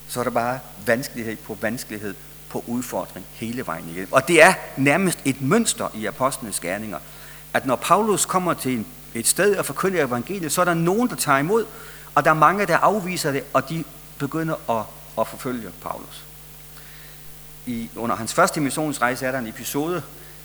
så 0.08 0.20
er 0.20 0.24
der 0.24 0.30
bare 0.30 0.58
vanskelighed 0.86 1.36
på 1.36 1.58
vanskelighed 1.60 2.14
på 2.48 2.64
udfordring 2.66 3.26
hele 3.32 3.66
vejen 3.66 3.88
igennem. 3.88 4.12
Og 4.12 4.28
det 4.28 4.42
er 4.42 4.54
nærmest 4.76 5.18
et 5.24 5.40
mønster 5.40 5.88
i 5.94 6.06
apostlenes 6.06 6.60
gerninger, 6.60 6.98
at 7.52 7.66
når 7.66 7.76
Paulus 7.76 8.24
kommer 8.24 8.54
til 8.54 8.72
en 8.72 8.86
et 9.14 9.26
sted 9.26 9.56
og 9.56 9.66
forkynder 9.66 10.06
evangeliet, 10.06 10.52
så 10.52 10.60
er 10.60 10.64
der 10.64 10.74
nogen, 10.74 11.08
der 11.08 11.16
tager 11.16 11.38
imod, 11.38 11.66
og 12.14 12.24
der 12.24 12.30
er 12.30 12.34
mange, 12.34 12.66
der 12.66 12.76
afviser 12.76 13.32
det, 13.32 13.44
og 13.52 13.68
de 13.68 13.84
begynder 14.18 14.70
at, 14.70 14.84
at 15.20 15.26
forfølge 15.26 15.70
Paulus. 15.82 16.24
I, 17.66 17.90
under 17.96 18.16
hans 18.16 18.34
første 18.34 18.60
missionsrejse 18.60 19.26
er 19.26 19.32
der 19.32 19.38
en 19.38 19.46
episode, 19.46 20.02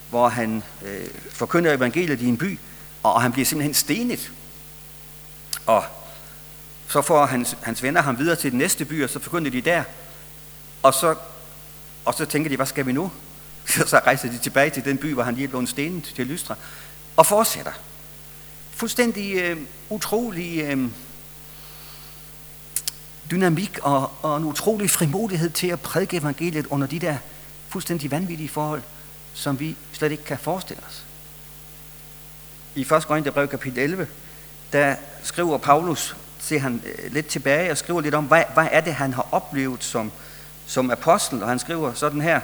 hvor 0.09 0.29
han 0.29 0.63
øh, 0.85 1.07
forkynder 1.31 1.73
evangeliet 1.73 2.21
i 2.21 2.27
en 2.27 2.37
by, 2.37 2.59
og 3.03 3.21
han 3.21 3.31
bliver 3.31 3.45
simpelthen 3.45 3.73
stenet. 3.73 4.31
Og 5.65 5.83
så 6.87 7.01
får 7.01 7.25
hans, 7.25 7.57
hans 7.61 7.83
venner 7.83 8.01
ham 8.01 8.19
videre 8.19 8.35
til 8.35 8.51
den 8.51 8.59
næste 8.59 8.85
by, 8.85 9.03
og 9.03 9.09
så 9.09 9.19
forkynder 9.19 9.51
de 9.51 9.61
der. 9.61 9.83
Og 10.83 10.93
så, 10.93 11.15
og 12.05 12.13
så 12.13 12.25
tænker 12.25 12.49
de, 12.49 12.55
hvad 12.55 12.65
skal 12.65 12.85
vi 12.85 12.91
nu? 12.91 13.11
Så 13.65 13.99
rejser 14.05 14.29
de 14.29 14.37
tilbage 14.37 14.69
til 14.69 14.85
den 14.85 14.97
by, 14.97 15.13
hvor 15.13 15.23
han 15.23 15.35
lige 15.35 15.43
er 15.43 15.49
blevet 15.49 15.69
stenet 15.69 16.03
til 16.15 16.27
Lystra, 16.27 16.55
og 17.17 17.25
fortsætter. 17.25 17.71
Fuldstændig 18.75 19.35
øh, 19.35 19.57
utrolig 19.89 20.61
øh, 20.63 20.89
dynamik 23.31 23.79
og, 23.81 24.11
og 24.21 24.37
en 24.37 24.43
utrolig 24.43 24.89
frimodighed 24.89 25.49
til 25.49 25.67
at 25.67 25.79
prædike 25.79 26.17
evangeliet 26.17 26.67
under 26.67 26.87
de 26.87 26.99
der 26.99 27.17
fuldstændig 27.69 28.11
vanvittige 28.11 28.49
forhold, 28.49 28.81
som 29.33 29.59
vi 29.59 29.75
slet 29.93 30.11
ikke 30.11 30.23
kan 30.23 30.37
forestille 30.37 30.83
os. 30.87 31.03
I 32.75 32.81
1. 32.81 32.87
Korintherbrev 33.07 33.47
kapitel 33.47 33.79
11, 33.79 34.07
der 34.73 34.95
skriver 35.23 35.57
Paulus, 35.57 36.15
ser 36.39 36.59
han 36.59 36.81
øh, 36.85 37.13
lidt 37.13 37.27
tilbage 37.27 37.71
og 37.71 37.77
skriver 37.77 38.01
lidt 38.01 38.15
om, 38.15 38.25
hvad, 38.25 38.43
hvad 38.53 38.67
er 38.71 38.81
det, 38.81 38.93
han 38.93 39.13
har 39.13 39.27
oplevet 39.31 39.83
som, 39.83 40.11
som 40.65 40.91
apostel, 40.91 41.43
og 41.43 41.49
han 41.49 41.59
skriver 41.59 41.93
sådan 41.93 42.21
her, 42.21 42.41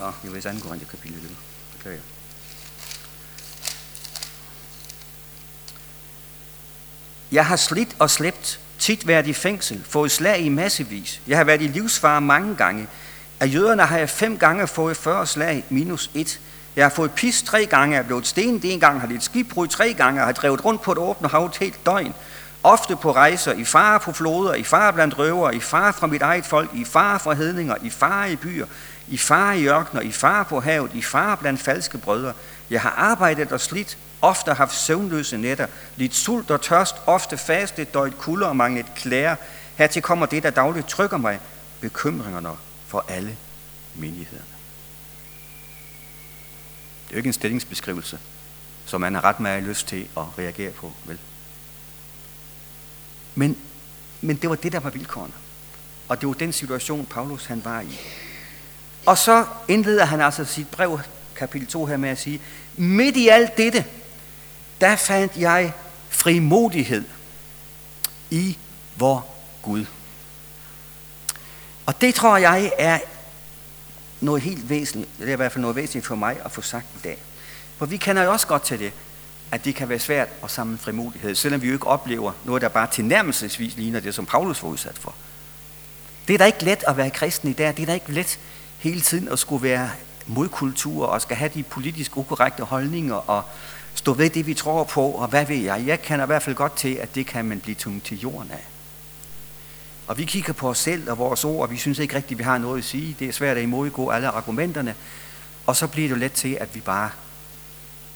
Og 0.00 0.14
jeg 0.24 0.32
vil 0.32 0.48
angå 0.48 0.74
det 0.74 0.88
kapitel 0.88 1.16
11. 1.16 1.36
Beklager. 1.76 2.00
Jeg 7.32 7.46
har 7.46 7.56
slidt 7.56 7.96
og 7.98 8.10
slæbt, 8.10 8.60
tit 8.78 9.06
været 9.06 9.26
i 9.26 9.32
fængsel, 9.32 9.84
fået 9.84 10.10
slag 10.10 10.40
i 10.40 10.48
massevis. 10.48 11.20
Jeg 11.26 11.36
har 11.36 11.44
været 11.44 11.62
i 11.62 11.66
livsfare 11.66 12.20
mange 12.20 12.56
gange. 12.56 12.88
Af 13.40 13.54
jøderne 13.54 13.82
har 13.82 13.98
jeg 13.98 14.10
fem 14.10 14.38
gange 14.38 14.66
fået 14.66 14.96
40 14.96 15.26
slag 15.26 15.64
minus 15.68 16.10
et. 16.14 16.40
Jeg 16.76 16.84
har 16.84 16.90
fået 16.90 17.12
pis 17.12 17.42
tre 17.42 17.66
gange, 17.66 17.94
jeg 17.94 18.02
er 18.02 18.06
blevet 18.06 18.26
stenet 18.26 18.64
en 18.64 18.80
gang, 18.80 19.00
har 19.00 19.06
lidt 19.06 19.24
skibbrud 19.24 19.68
tre 19.68 19.94
gange, 19.94 20.20
har 20.20 20.32
drevet 20.32 20.64
rundt 20.64 20.82
på 20.82 20.92
et 20.92 20.98
åbent 20.98 21.30
hav 21.30 21.46
et 21.46 21.56
helt 21.56 21.86
døgn. 21.86 22.14
Ofte 22.62 22.96
på 22.96 23.12
rejser, 23.12 23.52
i 23.52 23.64
fare 23.64 24.00
på 24.00 24.12
floder, 24.12 24.54
i 24.54 24.64
fare 24.64 24.92
blandt 24.92 25.18
røver, 25.18 25.50
i 25.50 25.60
fare 25.60 25.92
fra 25.92 26.06
mit 26.06 26.22
eget 26.22 26.46
folk, 26.46 26.70
i 26.74 26.84
fare 26.84 27.20
fra 27.20 27.34
hedninger, 27.34 27.76
i 27.82 27.90
fare 27.90 28.32
i 28.32 28.36
byer, 28.36 28.66
i 29.08 29.18
fare 29.18 29.58
i 29.58 29.68
ørkner, 29.68 30.00
i 30.00 30.12
fare 30.12 30.44
på 30.44 30.60
havet, 30.60 30.90
i 30.94 31.02
fare 31.02 31.36
blandt 31.36 31.60
falske 31.60 31.98
brødre. 31.98 32.32
Jeg 32.70 32.80
har 32.80 32.90
arbejdet 32.90 33.52
og 33.52 33.60
slidt, 33.60 33.98
ofte 34.22 34.54
haft 34.54 34.74
søvnløse 34.74 35.36
nætter, 35.36 35.66
lidt 35.96 36.14
sult 36.14 36.50
og 36.50 36.60
tørst, 36.60 36.96
ofte 37.06 37.36
fastet, 37.36 37.94
døjt 37.94 38.18
kulde 38.18 38.46
og 38.46 38.56
manglet 38.56 38.86
klæder. 38.96 39.36
Hertil 39.76 40.02
kommer 40.02 40.26
det, 40.26 40.42
der 40.42 40.50
dagligt 40.50 40.88
trykker 40.88 41.16
mig, 41.16 41.40
bekymringerne 41.80 42.48
for 42.86 43.04
alle 43.08 43.36
menighederne. 43.94 44.44
Det 47.08 47.10
er 47.10 47.14
jo 47.14 47.16
ikke 47.16 47.26
en 47.26 47.32
stillingsbeskrivelse, 47.32 48.18
som 48.86 49.00
man 49.00 49.14
har 49.14 49.24
ret 49.24 49.40
meget 49.40 49.62
lyst 49.62 49.88
til 49.88 50.08
at 50.16 50.38
reagere 50.38 50.70
på, 50.70 50.92
vel? 51.04 51.18
Men, 53.34 53.56
men 54.20 54.36
det 54.36 54.50
var 54.50 54.56
det, 54.56 54.72
der 54.72 54.80
var 54.80 54.90
vilkårene. 54.90 55.34
Og 56.08 56.20
det 56.20 56.28
var 56.28 56.34
den 56.34 56.52
situation, 56.52 57.06
Paulus 57.06 57.46
han 57.46 57.64
var 57.64 57.80
i. 57.80 57.98
Og 59.06 59.18
så 59.18 59.46
indleder 59.68 60.04
han 60.04 60.20
altså 60.20 60.44
sit 60.44 60.68
brev, 60.68 61.00
kapitel 61.36 61.68
2 61.68 61.86
her 61.86 61.96
med 61.96 62.08
at 62.08 62.18
sige, 62.18 62.40
midt 62.76 63.16
i 63.16 63.28
alt 63.28 63.56
dette, 63.56 63.84
der 64.80 64.96
fandt 64.96 65.36
jeg 65.36 65.72
frimodighed 66.08 67.04
i 68.30 68.58
vor 68.96 69.26
Gud. 69.62 69.84
Og 71.86 72.00
det 72.00 72.14
tror 72.14 72.36
jeg 72.36 72.72
er 72.78 72.98
noget 74.20 74.42
helt 74.42 74.68
væsentligt, 74.68 75.10
det 75.18 75.28
er 75.28 75.32
i 75.32 75.36
hvert 75.36 75.52
fald 75.52 75.62
noget 75.62 75.76
væsentligt 75.76 76.06
for 76.06 76.14
mig 76.14 76.36
at 76.44 76.52
få 76.52 76.62
sagt 76.62 76.86
i 76.96 76.98
dag. 77.04 77.18
For 77.76 77.86
vi 77.86 77.96
kender 77.96 78.22
jo 78.22 78.32
også 78.32 78.46
godt 78.46 78.62
til 78.62 78.78
det, 78.78 78.92
at 79.52 79.64
det 79.64 79.74
kan 79.74 79.88
være 79.88 79.98
svært 79.98 80.28
at 80.44 80.50
samle 80.50 80.78
frimodighed, 80.78 81.34
selvom 81.34 81.62
vi 81.62 81.66
jo 81.66 81.72
ikke 81.72 81.86
oplever 81.86 82.32
noget, 82.44 82.62
der 82.62 82.68
bare 82.68 82.86
tilnærmelsesvis 82.92 83.76
ligner 83.76 84.00
det, 84.00 84.14
som 84.14 84.26
Paulus 84.26 84.62
var 84.62 84.68
udsat 84.68 84.98
for. 84.98 85.14
Det 86.28 86.34
er 86.34 86.38
da 86.38 86.44
ikke 86.44 86.64
let 86.64 86.84
at 86.86 86.96
være 86.96 87.10
kristen 87.10 87.50
i 87.50 87.52
dag, 87.52 87.68
det 87.76 87.82
er 87.82 87.86
da 87.86 87.94
ikke 87.94 88.12
let 88.12 88.38
hele 88.78 89.00
tiden 89.00 89.28
at 89.28 89.38
skulle 89.38 89.62
være 89.62 89.90
modkultur 90.26 91.06
og 91.06 91.22
skal 91.22 91.36
have 91.36 91.50
de 91.54 91.62
politisk 91.62 92.16
ukorrekte 92.16 92.62
holdninger 92.62 93.14
og 93.14 93.42
stå 93.94 94.12
ved 94.12 94.30
det, 94.30 94.46
vi 94.46 94.54
tror 94.54 94.84
på, 94.84 95.02
og 95.02 95.28
hvad 95.28 95.46
ved 95.46 95.56
jeg. 95.56 95.86
Jeg 95.86 96.02
kender 96.02 96.24
i 96.24 96.26
hvert 96.26 96.42
fald 96.42 96.56
godt 96.56 96.76
til, 96.76 96.94
at 96.94 97.14
det 97.14 97.26
kan 97.26 97.44
man 97.44 97.60
blive 97.60 97.74
tungt 97.74 98.04
til 98.04 98.20
jorden 98.20 98.50
af. 98.50 98.66
Og 100.06 100.18
vi 100.18 100.24
kigger 100.24 100.52
på 100.52 100.68
os 100.68 100.78
selv 100.78 101.10
og 101.10 101.18
vores 101.18 101.44
ord, 101.44 101.62
og 101.62 101.70
vi 101.70 101.76
synes 101.76 101.98
ikke 101.98 102.16
rigtigt, 102.16 102.32
at 102.32 102.38
vi 102.38 102.44
har 102.44 102.58
noget 102.58 102.78
at 102.78 102.84
sige. 102.84 103.16
Det 103.18 103.28
er 103.28 103.32
svært 103.32 103.56
at 103.56 103.62
imodgå 103.62 104.10
alle 104.10 104.28
argumenterne. 104.28 104.94
Og 105.66 105.76
så 105.76 105.86
bliver 105.86 106.08
det 106.08 106.18
let 106.18 106.32
til, 106.32 106.58
at 106.60 106.74
vi 106.74 106.80
bare 106.80 107.10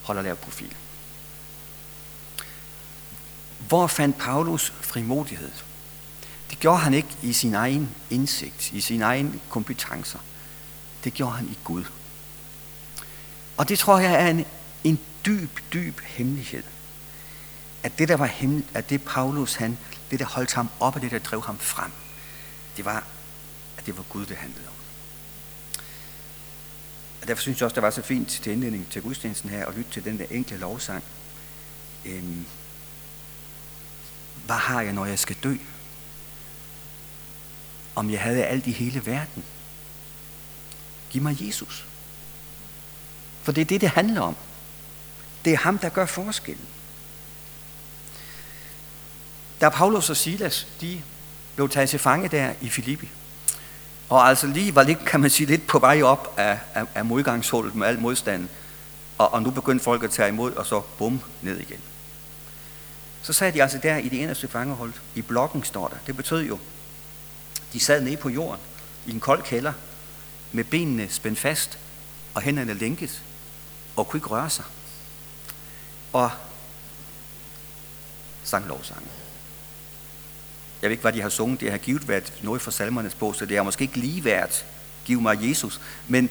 holder 0.03 0.23
lav 0.23 0.37
profil. 0.37 0.75
Hvor 3.69 3.87
fandt 3.87 4.19
Paulus 4.19 4.73
frimodighed? 4.81 5.51
Det 6.51 6.59
gjorde 6.59 6.79
han 6.79 6.95
ikke 6.95 7.09
i 7.23 7.33
sin 7.33 7.55
egen 7.55 7.95
indsigt, 8.11 8.73
i 8.73 8.81
sin 8.81 9.03
egen 9.03 9.41
kompetencer. 9.49 10.19
Det 11.05 11.15
gjorde 11.15 11.33
han 11.33 11.49
i 11.49 11.59
Gud. 11.65 11.85
Og 13.57 13.69
det 13.69 13.79
tror 13.79 13.99
jeg 13.99 14.15
er 14.15 14.31
en, 14.31 14.45
en 14.85 15.01
dyb, 15.27 15.59
dyb 15.73 16.01
hemmelighed. 16.01 16.63
At 17.83 17.99
det, 17.99 18.09
der 18.09 18.17
var 18.17 18.27
hemmeligt, 18.27 18.69
at 18.75 18.91
det 18.91 19.03
Paulus, 19.03 19.55
han, 19.55 19.79
det 20.11 20.19
der 20.19 20.25
holdt 20.25 20.53
ham 20.53 20.69
op, 20.81 20.97
og 20.97 21.03
det 21.03 21.11
der 21.11 21.19
drev 21.19 21.43
ham 21.43 21.59
frem, 21.59 21.91
det 22.77 22.85
var, 22.85 23.05
at 23.79 23.87
det 23.87 23.97
var 23.97 24.05
Gud, 24.09 24.27
det 24.27 24.37
handlede 24.37 24.69
om. 24.69 24.75
Og 27.23 27.29
derfor 27.29 27.43
synes 27.43 27.61
jeg 27.61 27.65
også, 27.65 27.75
det 27.75 27.83
var 27.83 27.91
så 27.91 28.03
fint 28.03 28.29
til 28.29 28.53
indledning 28.53 28.91
til 28.91 29.03
gudstjenesten 29.03 29.51
her, 29.51 29.67
at 29.67 29.75
lytte 29.75 29.91
til 29.91 30.05
den 30.05 30.19
der 30.19 30.25
enkle 30.31 30.57
lovsang. 30.57 31.05
Øhm, 32.05 32.47
hvad 34.47 34.57
har 34.57 34.81
jeg, 34.81 34.93
når 34.93 35.07
jeg 35.07 35.19
skal 35.19 35.37
dø? 35.43 35.57
Om 37.95 38.11
jeg 38.11 38.21
havde 38.21 38.45
alt 38.45 38.67
i 38.67 38.73
hele 38.73 39.07
verden. 39.07 39.45
Giv 41.11 41.23
mig 41.23 41.47
Jesus. 41.47 41.85
For 43.43 43.53
det 43.53 43.61
er 43.61 43.65
det, 43.65 43.81
det 43.81 43.89
handler 43.89 44.21
om. 44.21 44.37
Det 45.45 45.53
er 45.53 45.57
ham, 45.57 45.79
der 45.79 45.89
gør 45.89 46.07
forskellen. 46.07 46.67
Da 49.61 49.69
Paulus 49.69 50.11
og 50.11 50.17
Silas, 50.17 50.67
de 50.81 51.03
blev 51.55 51.69
taget 51.69 51.89
til 51.91 51.99
fange 51.99 52.29
der 52.29 52.53
i 52.61 52.69
Filippi, 52.69 53.09
og 54.09 54.29
altså 54.29 54.47
lige 54.47 54.75
var 54.75 54.83
lidt, 54.83 55.05
kan 55.05 55.21
man 55.21 55.31
sige, 55.31 55.47
lidt 55.47 55.67
på 55.67 55.79
vej 55.79 56.03
op 56.03 56.35
af, 56.37 56.59
af, 56.75 56.85
af 56.95 57.05
modgangshullet 57.05 57.75
med 57.75 57.87
al 57.87 58.01
modstanden, 58.01 58.49
og, 59.19 59.33
og 59.33 59.43
nu 59.43 59.51
begyndte 59.51 59.85
folk 59.85 60.05
at 60.05 60.11
tage 60.11 60.29
imod, 60.29 60.53
og 60.53 60.67
så 60.67 60.81
bum, 60.81 61.21
ned 61.43 61.59
igen. 61.61 61.81
Så 63.25 63.33
sad 63.33 63.53
de 63.53 63.63
altså 63.63 63.79
der 63.79 63.97
i 63.97 64.09
det 64.09 64.23
eneste 64.23 64.49
fangehold. 64.49 64.93
I 65.15 65.23
blokken 65.23 65.65
står 65.65 65.89
der. 65.89 65.97
Det 66.07 66.17
betød 66.17 66.43
jo, 66.43 66.59
de 67.73 67.81
sad 67.81 68.03
nede 68.03 68.17
på 68.17 68.29
jorden 68.29 68.61
i 69.07 69.11
en 69.11 69.21
kold 69.21 69.43
kælder, 69.43 69.73
med 70.53 70.65
benene 70.65 71.09
spændt 71.11 71.39
fast 71.39 71.79
og 72.35 72.43
hænderne 72.43 72.75
lænket, 72.75 73.23
og 73.97 74.09
kunne 74.09 74.19
ikke 74.19 74.29
røre 74.29 74.51
sig. 74.51 74.65
Og 76.13 76.31
sang 78.45 78.69
lovsangen. 78.69 79.09
Jeg 80.83 80.89
ved 80.89 80.93
ikke, 80.93 81.03
hvad 81.03 81.13
de 81.13 81.23
har 81.23 81.29
sunget. 81.29 81.61
Det 81.61 81.71
har 81.71 81.79
givet 81.79 82.09
været 82.09 82.33
noget 82.43 82.63
fra 82.63 82.71
salmernes 82.71 83.15
bog, 83.15 83.35
så 83.35 83.47
det 83.47 83.57
har 83.57 83.65
måske 83.65 83.83
ikke 83.83 83.97
lige 83.97 84.25
været, 84.25 84.67
giv 85.05 85.21
mig 85.21 85.49
Jesus. 85.49 85.81
Men, 86.09 86.31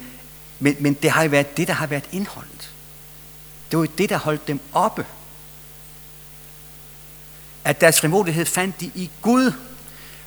men, 0.60 0.76
men 0.80 0.94
det 0.94 1.12
har 1.12 1.28
været 1.28 1.58
det, 1.58 1.68
der 1.68 1.74
har 1.74 1.88
været 1.88 2.10
indholdet. 2.12 2.72
Det 3.72 3.80
var 3.80 3.86
det, 3.86 4.10
der 4.10 4.18
holdt 4.18 4.48
dem 4.48 4.60
oppe 4.74 5.06
at 7.64 7.82
deres 7.82 8.02
frimodighed 8.02 8.46
fandt 8.46 8.80
de 8.80 8.86
i 8.86 9.12
Gud. 9.22 9.52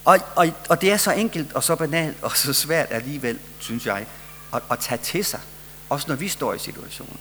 Og, 0.04 0.18
og, 0.36 0.48
og 0.68 0.80
det 0.80 0.92
er 0.92 0.96
så 0.96 1.12
enkelt 1.12 1.52
og 1.52 1.64
så 1.64 1.76
banalt 1.76 2.16
og 2.22 2.36
så 2.36 2.52
svært 2.52 2.86
alligevel, 2.90 3.38
synes 3.58 3.86
jeg, 3.86 4.06
at, 4.54 4.62
at 4.70 4.78
tage 4.78 4.98
til 4.98 5.24
sig. 5.24 5.40
Også 5.88 6.08
når 6.08 6.14
vi 6.14 6.28
står 6.28 6.54
i 6.54 6.58
situationen. 6.58 7.16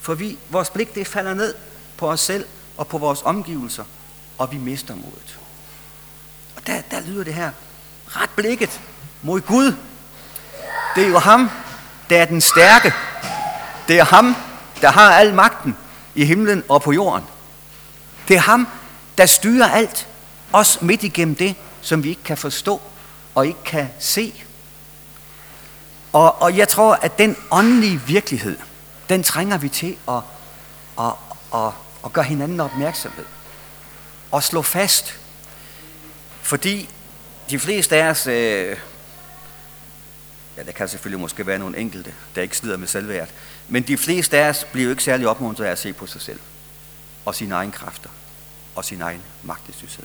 For 0.00 0.14
vi, 0.14 0.38
vores 0.50 0.70
blik 0.70 0.94
det 0.94 1.06
falder 1.06 1.34
ned 1.34 1.54
på 1.96 2.10
os 2.10 2.20
selv 2.20 2.46
og 2.76 2.88
på 2.88 2.98
vores 2.98 3.22
omgivelser, 3.24 3.84
og 4.38 4.52
vi 4.52 4.56
mister 4.56 4.94
modet. 4.94 5.38
Og 6.56 6.66
der, 6.66 6.80
der 6.90 7.00
lyder 7.00 7.24
det 7.24 7.34
her, 7.34 7.50
ret 8.06 8.30
blikket 8.36 8.80
mod 9.22 9.40
Gud. 9.40 9.74
Det 10.94 11.04
er 11.04 11.08
jo 11.08 11.18
ham, 11.18 11.50
der 12.10 12.22
er 12.22 12.24
den 12.24 12.40
stærke. 12.40 12.92
Det 13.88 13.98
er 13.98 14.04
ham, 14.04 14.36
der 14.80 14.90
har 14.90 15.12
al 15.12 15.34
magten 15.34 15.76
i 16.14 16.24
himlen 16.24 16.64
og 16.68 16.82
på 16.82 16.92
jorden. 16.92 17.24
Det 18.28 18.36
er 18.36 18.40
ham, 18.40 18.68
der 19.18 19.26
styrer 19.26 19.68
alt, 19.68 20.08
også 20.52 20.78
midt 20.84 21.02
igennem 21.02 21.34
det, 21.34 21.54
som 21.82 22.04
vi 22.04 22.08
ikke 22.08 22.22
kan 22.22 22.36
forstå 22.36 22.80
og 23.34 23.46
ikke 23.46 23.64
kan 23.64 23.88
se. 23.98 24.44
Og, 26.12 26.42
og 26.42 26.56
jeg 26.56 26.68
tror, 26.68 26.94
at 26.94 27.18
den 27.18 27.36
åndelige 27.50 28.00
virkelighed, 28.06 28.58
den 29.08 29.22
trænger 29.22 29.58
vi 29.58 29.68
til 29.68 29.96
at, 30.08 30.20
at, 31.00 31.12
at, 31.54 31.72
at 32.04 32.12
gøre 32.12 32.24
hinanden 32.24 32.60
opmærksomhed. 32.60 33.24
Og 34.30 34.42
slå 34.42 34.62
fast. 34.62 35.18
Fordi 36.42 36.88
de 37.50 37.58
fleste 37.58 37.96
af 37.96 38.10
os, 38.10 38.26
øh, 38.26 38.76
ja, 40.56 40.62
der 40.62 40.72
kan 40.72 40.88
selvfølgelig 40.88 41.20
måske 41.20 41.46
være 41.46 41.58
nogle 41.58 41.78
enkelte, 41.78 42.14
der 42.34 42.42
ikke 42.42 42.56
slider 42.56 42.76
med 42.76 42.88
selvværd, 42.88 43.28
men 43.68 43.82
de 43.82 43.96
fleste 43.96 44.38
af 44.38 44.48
os 44.48 44.66
bliver 44.72 44.84
jo 44.84 44.90
ikke 44.90 45.04
særlig 45.04 45.28
opmuntret 45.28 45.64
af 45.64 45.70
at 45.70 45.78
se 45.78 45.92
på 45.92 46.06
sig 46.06 46.20
selv 46.20 46.40
og 47.24 47.34
sine 47.34 47.54
egne 47.54 47.72
kræfter 47.72 48.10
og 48.78 48.84
sin 48.84 49.02
egen 49.02 49.22
magtesløshed. 49.42 50.04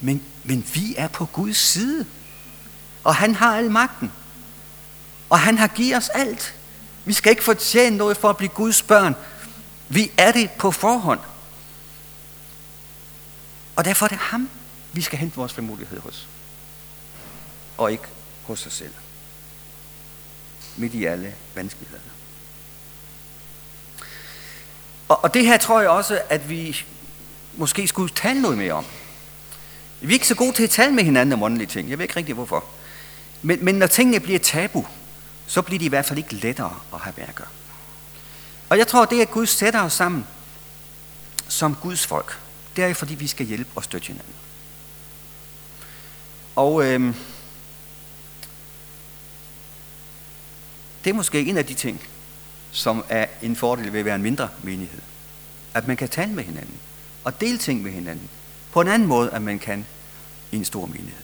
Men, 0.00 0.22
men 0.44 0.66
vi 0.74 0.94
er 0.96 1.08
på 1.08 1.26
Guds 1.26 1.56
side, 1.56 2.06
og 3.04 3.14
han 3.14 3.34
har 3.34 3.56
al 3.56 3.70
magten. 3.70 4.12
Og 5.30 5.40
han 5.40 5.58
har 5.58 5.66
givet 5.66 5.96
os 5.96 6.08
alt. 6.08 6.54
Vi 7.04 7.12
skal 7.12 7.30
ikke 7.30 7.44
fortjene 7.44 7.96
noget 7.96 8.16
for 8.16 8.30
at 8.30 8.36
blive 8.36 8.48
Guds 8.48 8.82
børn. 8.82 9.16
Vi 9.88 10.12
er 10.18 10.32
det 10.32 10.50
på 10.50 10.70
forhånd. 10.70 11.20
Og 13.76 13.84
derfor 13.84 14.06
er 14.06 14.08
det 14.08 14.18
ham, 14.18 14.50
vi 14.92 15.02
skal 15.02 15.18
hente 15.18 15.36
vores 15.36 15.52
frimodighed 15.52 16.00
hos. 16.00 16.28
Og 17.78 17.92
ikke 17.92 18.04
hos 18.42 18.66
os 18.66 18.72
selv. 18.72 18.94
Midt 20.76 20.94
i 20.94 21.04
alle 21.04 21.34
vanskeligheder. 21.54 22.02
Og, 25.08 25.24
og 25.24 25.34
det 25.34 25.46
her 25.46 25.58
tror 25.58 25.80
jeg 25.80 25.90
også, 25.90 26.22
at 26.28 26.48
vi 26.48 26.84
måske 27.54 27.88
skulle 27.88 28.14
tale 28.14 28.42
noget 28.42 28.58
mere 28.58 28.72
om. 28.72 28.84
Vi 30.00 30.08
er 30.08 30.12
ikke 30.12 30.28
så 30.28 30.34
gode 30.34 30.52
til 30.52 30.62
at 30.62 30.70
tale 30.70 30.94
med 30.94 31.04
hinanden 31.04 31.32
om 31.32 31.42
åndelige 31.42 31.68
ting. 31.68 31.90
Jeg 31.90 31.98
ved 31.98 32.04
ikke 32.04 32.16
rigtig 32.16 32.34
hvorfor. 32.34 32.64
Men, 33.42 33.64
men 33.64 33.74
når 33.74 33.86
tingene 33.86 34.20
bliver 34.20 34.38
tabu, 34.38 34.86
så 35.46 35.62
bliver 35.62 35.78
de 35.78 35.84
i 35.84 35.88
hvert 35.88 36.04
fald 36.04 36.18
ikke 36.18 36.34
lettere 36.34 36.80
at 36.94 37.00
have 37.00 37.14
med 37.16 37.24
at 37.28 37.34
gøre. 37.34 37.48
Og 38.68 38.78
jeg 38.78 38.86
tror, 38.86 39.04
det 39.04 39.20
at 39.20 39.30
Gud 39.30 39.46
sætter 39.46 39.82
os 39.82 39.92
sammen 39.92 40.26
som 41.48 41.74
Guds 41.74 42.06
folk, 42.06 42.38
det 42.76 42.84
er 42.84 42.94
fordi, 42.94 43.14
vi 43.14 43.26
skal 43.26 43.46
hjælpe 43.46 43.70
og 43.74 43.84
støtte 43.84 44.06
hinanden. 44.06 44.34
Og 46.56 46.84
øhm, 46.84 47.14
det 51.04 51.10
er 51.10 51.14
måske 51.14 51.40
en 51.40 51.56
af 51.56 51.66
de 51.66 51.74
ting, 51.74 52.00
som 52.70 53.04
er 53.08 53.26
en 53.42 53.56
fordel 53.56 53.92
ved 53.92 53.98
at 53.98 54.04
være 54.04 54.14
en 54.14 54.22
mindre 54.22 54.48
menighed. 54.62 55.00
At 55.74 55.86
man 55.88 55.96
kan 55.96 56.08
tale 56.08 56.32
med 56.32 56.44
hinanden 56.44 56.78
og 57.24 57.40
dele 57.40 57.58
ting 57.58 57.82
med 57.82 57.90
hinanden 57.90 58.28
på 58.72 58.80
en 58.80 58.88
anden 58.88 59.08
måde, 59.08 59.30
end 59.36 59.44
man 59.44 59.58
kan 59.58 59.86
i 60.52 60.56
en 60.56 60.64
stor 60.64 60.86
menighed. 60.86 61.22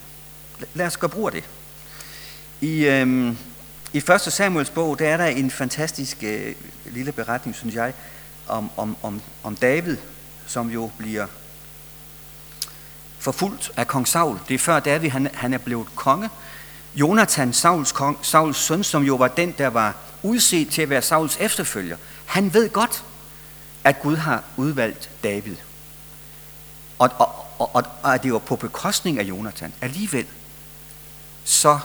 Lad 0.75 0.87
os 0.87 0.97
gøre 0.97 1.09
brug 1.09 1.27
af 1.27 1.33
det. 1.33 1.45
I, 2.61 2.85
øhm, 2.85 3.37
i 3.93 3.99
1. 3.99 4.21
Samuels 4.21 4.71
bog, 4.71 4.99
der 4.99 5.09
er 5.09 5.17
der 5.17 5.27
en 5.27 5.51
fantastisk 5.51 6.19
øh, 6.23 6.55
lille 6.87 7.13
beretning, 7.13 7.57
synes 7.57 7.75
jeg, 7.75 7.93
om, 8.49 8.71
om, 8.77 8.97
om, 9.03 9.21
om 9.43 9.57
David, 9.57 9.97
som 10.47 10.71
jo 10.71 10.91
bliver 10.99 11.27
forfulgt 13.19 13.71
af 13.77 13.89
kong 13.89 14.09
Saul. 14.09 14.39
Det 14.49 14.55
er 14.55 14.59
før 14.59 14.81
David 14.81 15.11
han, 15.11 15.29
han 15.35 15.55
er 15.55 15.59
blevet 15.59 15.87
konge. 15.95 16.31
Jonathan, 16.95 17.53
Sauls, 17.53 17.93
kong, 17.93 18.19
Sauls 18.23 18.57
søn, 18.57 18.85
som 18.85 19.03
jo 19.03 19.15
var 19.15 19.29
den, 19.29 19.55
der 19.59 19.69
var 19.69 19.97
udset 20.23 20.69
til 20.69 20.83
at 20.83 20.91
være 20.91 21.03
Sauls 21.03 21.37
efterfølger, 21.41 21.97
han 22.27 22.55
ved 22.55 22.71
godt, 22.71 23.05
at 23.85 24.01
Gud 24.03 24.17
har 24.17 24.43
udvalgt 24.57 25.11
David. 25.25 25.57
Og, 26.99 27.11
og, 27.19 27.47
og, 27.59 27.75
og, 27.75 27.85
og 28.03 28.15
at 28.15 28.23
det 28.23 28.33
var 28.33 28.39
på 28.39 28.57
bekostning 28.57 29.19
af 29.19 29.23
Jonathan. 29.23 29.73
Alligevel, 29.81 30.27
så, 31.45 31.79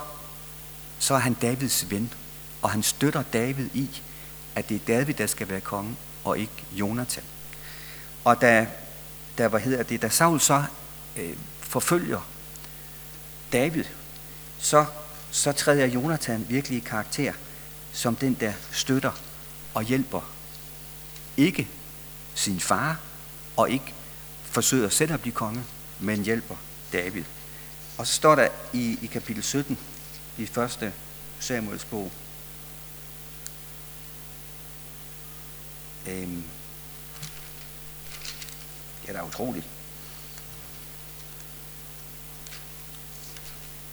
så 0.99 1.13
er 1.13 1.19
han 1.19 1.34
Davids 1.34 1.91
ven, 1.91 2.13
og 2.62 2.69
han 2.71 2.84
støtter 2.84 3.23
David 3.34 3.69
i, 3.73 4.02
at 4.56 4.69
det 4.69 4.76
er 4.76 4.86
David, 4.88 5.13
der 5.13 5.28
skal 5.28 5.49
være 5.49 5.62
konge, 5.62 5.95
og 6.23 6.39
ikke 6.39 6.65
Jonathan. 6.71 7.23
Og 8.23 8.41
da, 8.41 8.67
da, 9.38 9.47
hvad 9.47 9.60
hedder 9.60 9.84
det, 9.84 10.02
da 10.02 10.10
Saul 10.10 10.39
så 10.39 10.63
øh, 11.17 11.38
forfølger 11.60 12.19
David, 13.54 13.84
så, 14.60 14.86
så 15.32 15.52
træder 15.52 15.86
Jonathan 15.86 16.45
virkelig 16.49 16.78
i 16.78 16.80
karakter 16.82 17.34
som 17.93 18.15
den, 18.15 18.34
der 18.34 18.54
støtter 18.71 19.12
og 19.73 19.84
hjælper 19.84 20.21
ikke 21.38 21.67
sin 22.36 22.60
far, 22.60 22.97
og 23.58 23.69
ikke 23.69 23.93
forsøger 24.54 24.89
selv 24.89 25.13
at 25.13 25.22
blive 25.22 25.34
konge, 25.34 25.63
men 26.00 26.24
hjælper 26.24 26.56
David. 26.94 27.24
Og 27.98 28.08
så 28.08 28.13
står 28.13 28.36
der 28.36 28.48
i, 28.74 29.00
i 29.02 29.06
kapitel 29.06 29.44
17 29.44 29.78
i 30.38 30.46
første 30.46 30.94
Samuels 31.39 31.86
bog, 31.86 32.12
øhm, 36.08 36.44
det 39.02 39.10
er 39.10 39.13
da 39.13 39.24
utroligt. 39.24 39.66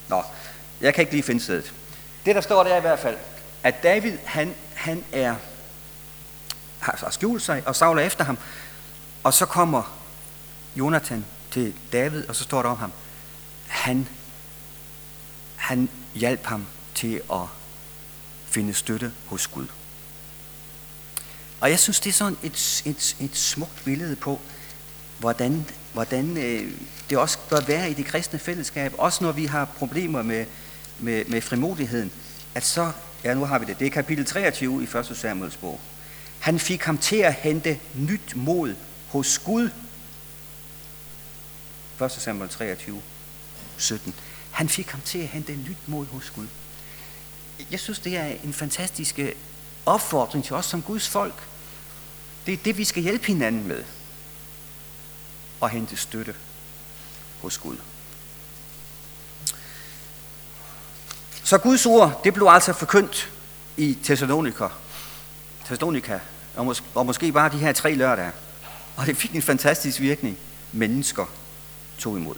Nå, 0.08 0.22
jeg 0.80 0.94
kan 0.94 1.02
ikke 1.02 1.12
lige 1.12 1.22
finde 1.22 1.40
stedet. 1.40 1.74
Det, 2.26 2.34
der 2.34 2.40
står 2.40 2.64
der 2.64 2.76
i 2.76 2.80
hvert 2.80 2.98
fald, 2.98 3.16
at 3.62 3.82
David, 3.82 4.18
han, 4.24 4.54
han 4.74 5.04
er, 5.12 5.34
har 6.80 7.10
skjult 7.10 7.42
sig, 7.42 7.62
og 7.66 7.76
savler 7.76 8.02
efter 8.02 8.24
ham. 8.24 8.38
Og 9.24 9.34
så 9.34 9.46
kommer 9.46 9.99
Jonathan 10.76 11.24
til 11.50 11.74
David, 11.92 12.28
og 12.28 12.36
så 12.36 12.44
står 12.44 12.62
der 12.62 12.68
om 12.68 12.76
ham, 12.76 12.92
han, 13.66 14.08
han 15.56 15.88
hjalp 16.14 16.44
ham 16.44 16.66
til 16.94 17.22
at 17.32 17.46
finde 18.46 18.74
støtte 18.74 19.12
hos 19.26 19.46
Gud. 19.46 19.66
Og 21.60 21.70
jeg 21.70 21.78
synes, 21.78 22.00
det 22.00 22.10
er 22.10 22.14
sådan 22.14 22.38
et, 22.42 22.82
et, 22.86 23.16
et 23.20 23.36
smukt 23.36 23.84
billede 23.84 24.16
på, 24.16 24.40
hvordan, 25.18 25.66
hvordan 25.92 26.36
øh, 26.36 26.72
det 27.10 27.18
også 27.18 27.38
bør 27.50 27.60
være 27.60 27.90
i 27.90 27.94
det 27.94 28.06
kristne 28.06 28.38
fællesskab, 28.38 28.94
også 28.98 29.24
når 29.24 29.32
vi 29.32 29.46
har 29.46 29.64
problemer 29.64 30.22
med, 30.22 30.46
med, 30.98 31.24
med 31.24 31.40
frimodigheden, 31.40 32.12
at 32.54 32.64
så, 32.64 32.92
ja 33.24 33.34
nu 33.34 33.44
har 33.44 33.58
vi 33.58 33.64
det, 33.64 33.78
det 33.78 33.86
er 33.86 33.90
kapitel 33.90 34.24
23 34.24 34.82
i 34.82 34.98
1. 34.98 35.16
Samuels 35.16 35.56
bog. 35.56 35.80
Han 36.40 36.58
fik 36.58 36.82
ham 36.82 36.98
til 36.98 37.16
at 37.16 37.34
hente 37.34 37.78
nyt 37.94 38.36
mod 38.36 38.74
hos 39.08 39.38
Gud. 39.38 39.70
1. 42.00 42.12
Samuel 42.12 42.50
23, 42.50 43.02
17. 43.76 44.14
Han 44.50 44.68
fik 44.68 44.90
ham 44.90 45.00
til 45.00 45.18
at 45.18 45.26
hente 45.26 45.56
nyt 45.56 45.88
mod 45.88 46.06
hos 46.06 46.30
Gud. 46.30 46.46
Jeg 47.70 47.80
synes, 47.80 47.98
det 47.98 48.16
er 48.16 48.26
en 48.44 48.52
fantastisk 48.52 49.18
øh, 49.18 49.32
opfordring 49.86 50.44
til 50.44 50.54
os 50.54 50.66
som 50.66 50.82
Guds 50.82 51.08
folk. 51.08 51.34
Det 52.46 52.54
er 52.54 52.58
det, 52.64 52.78
vi 52.78 52.84
skal 52.84 53.02
hjælpe 53.02 53.26
hinanden 53.26 53.68
med. 53.68 53.84
Og 55.60 55.70
hente 55.70 55.96
støtte 55.96 56.34
hos 57.42 57.58
Gud. 57.58 57.76
Så 61.44 61.58
Guds 61.58 61.86
ord, 61.86 62.20
det 62.24 62.34
blev 62.34 62.46
altså 62.46 62.72
forkyndt 62.72 63.30
i 63.76 63.98
Thessalonika, 64.04 64.68
Thessalonika 65.64 66.18
og, 66.56 66.66
mås- 66.66 66.82
og 66.94 67.06
måske 67.06 67.32
bare 67.32 67.52
de 67.52 67.58
her 67.58 67.72
tre 67.72 67.94
lørdage. 67.94 68.32
Og 68.96 69.06
det 69.06 69.16
fik 69.16 69.34
en 69.34 69.42
fantastisk 69.42 70.00
virkning. 70.00 70.38
Mennesker 70.72 71.26
tog 72.00 72.16
imod. 72.16 72.34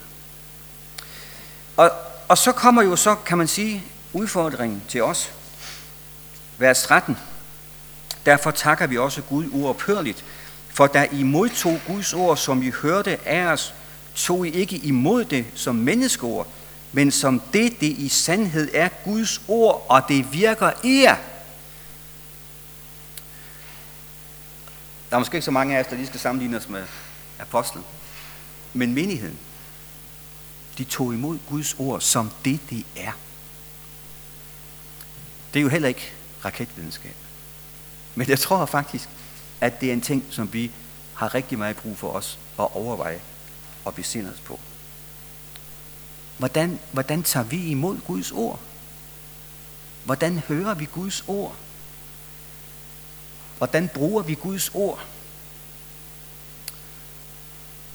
Og, 1.77 1.91
og 2.29 2.39
så 2.39 2.53
kommer 2.53 2.83
jo 2.83 2.97
så, 2.97 3.15
kan 3.15 3.39
man 3.39 3.49
sige, 3.49 3.85
udfordringen 4.13 4.83
til 4.89 5.03
os. 5.03 5.33
Vers 6.59 6.83
13. 6.83 7.17
Derfor 8.27 8.51
takker 8.51 8.87
vi 8.87 8.99
også 8.99 9.23
Gud 9.23 9.47
uophørligt, 9.53 10.25
for 10.69 10.87
da 10.87 11.07
I 11.13 11.23
modtog 11.23 11.81
Guds 11.87 12.13
ord, 12.13 12.37
som 12.37 12.63
I 12.63 12.71
hørte 12.71 13.29
af 13.29 13.45
os, 13.45 13.75
tog 14.15 14.47
I 14.47 14.51
ikke 14.51 14.77
imod 14.77 15.25
det 15.25 15.47
som 15.55 15.75
menneskeord, 15.75 16.47
men 16.93 17.11
som 17.11 17.43
det, 17.53 17.81
det 17.81 17.87
i 17.87 18.09
sandhed 18.09 18.71
er 18.75 18.89
Guds 19.05 19.41
ord, 19.49 19.87
og 19.89 20.03
det 20.09 20.33
virker 20.33 20.71
i 20.85 21.03
jer. 21.03 21.17
Der 25.11 25.17
er 25.17 25.19
måske 25.19 25.35
ikke 25.35 25.45
så 25.45 25.51
mange 25.51 25.77
af 25.77 25.81
os, 25.81 25.87
der 25.87 25.97
lige 25.97 26.07
skal 26.07 26.21
sammenligne 26.21 26.57
os 26.57 26.69
med 26.69 26.83
apostlen. 27.39 27.85
Men 28.73 28.95
menigheden, 28.95 29.39
de 30.79 30.85
tog 30.85 31.15
imod 31.15 31.39
Guds 31.49 31.75
ord 31.79 32.01
som 32.01 32.31
det, 32.45 32.61
det 32.71 32.87
er. 32.97 33.13
Det 35.55 35.61
er 35.61 35.63
jo 35.63 35.69
heller 35.69 35.89
ikke 35.89 36.13
raketvidenskab. 36.45 37.17
Men 38.15 38.29
jeg 38.29 38.39
tror 38.39 38.67
faktisk, 38.67 39.09
at 39.61 39.81
det 39.81 39.89
er 39.89 39.93
en 39.93 40.01
ting, 40.01 40.25
som 40.31 40.53
vi 40.53 40.71
har 41.15 41.35
rigtig 41.35 41.59
meget 41.59 41.77
brug 41.77 41.99
for 41.99 42.11
os 42.11 42.39
at 42.59 42.77
overveje 42.77 43.21
og 43.85 43.95
besinde 43.95 44.33
os 44.33 44.41
på. 44.41 44.61
Hvordan, 46.39 46.81
hvordan 46.93 47.23
tager 47.23 47.45
vi 47.45 47.67
imod 47.67 47.99
Guds 48.01 48.31
ord? 48.31 48.61
Hvordan 50.05 50.39
hører 50.39 50.75
vi 50.75 50.85
Guds 50.85 51.25
ord? 51.27 51.57
Hvordan 53.59 53.89
bruger 53.89 54.23
vi 54.23 54.35
Guds 54.35 54.71
ord? 54.75 55.05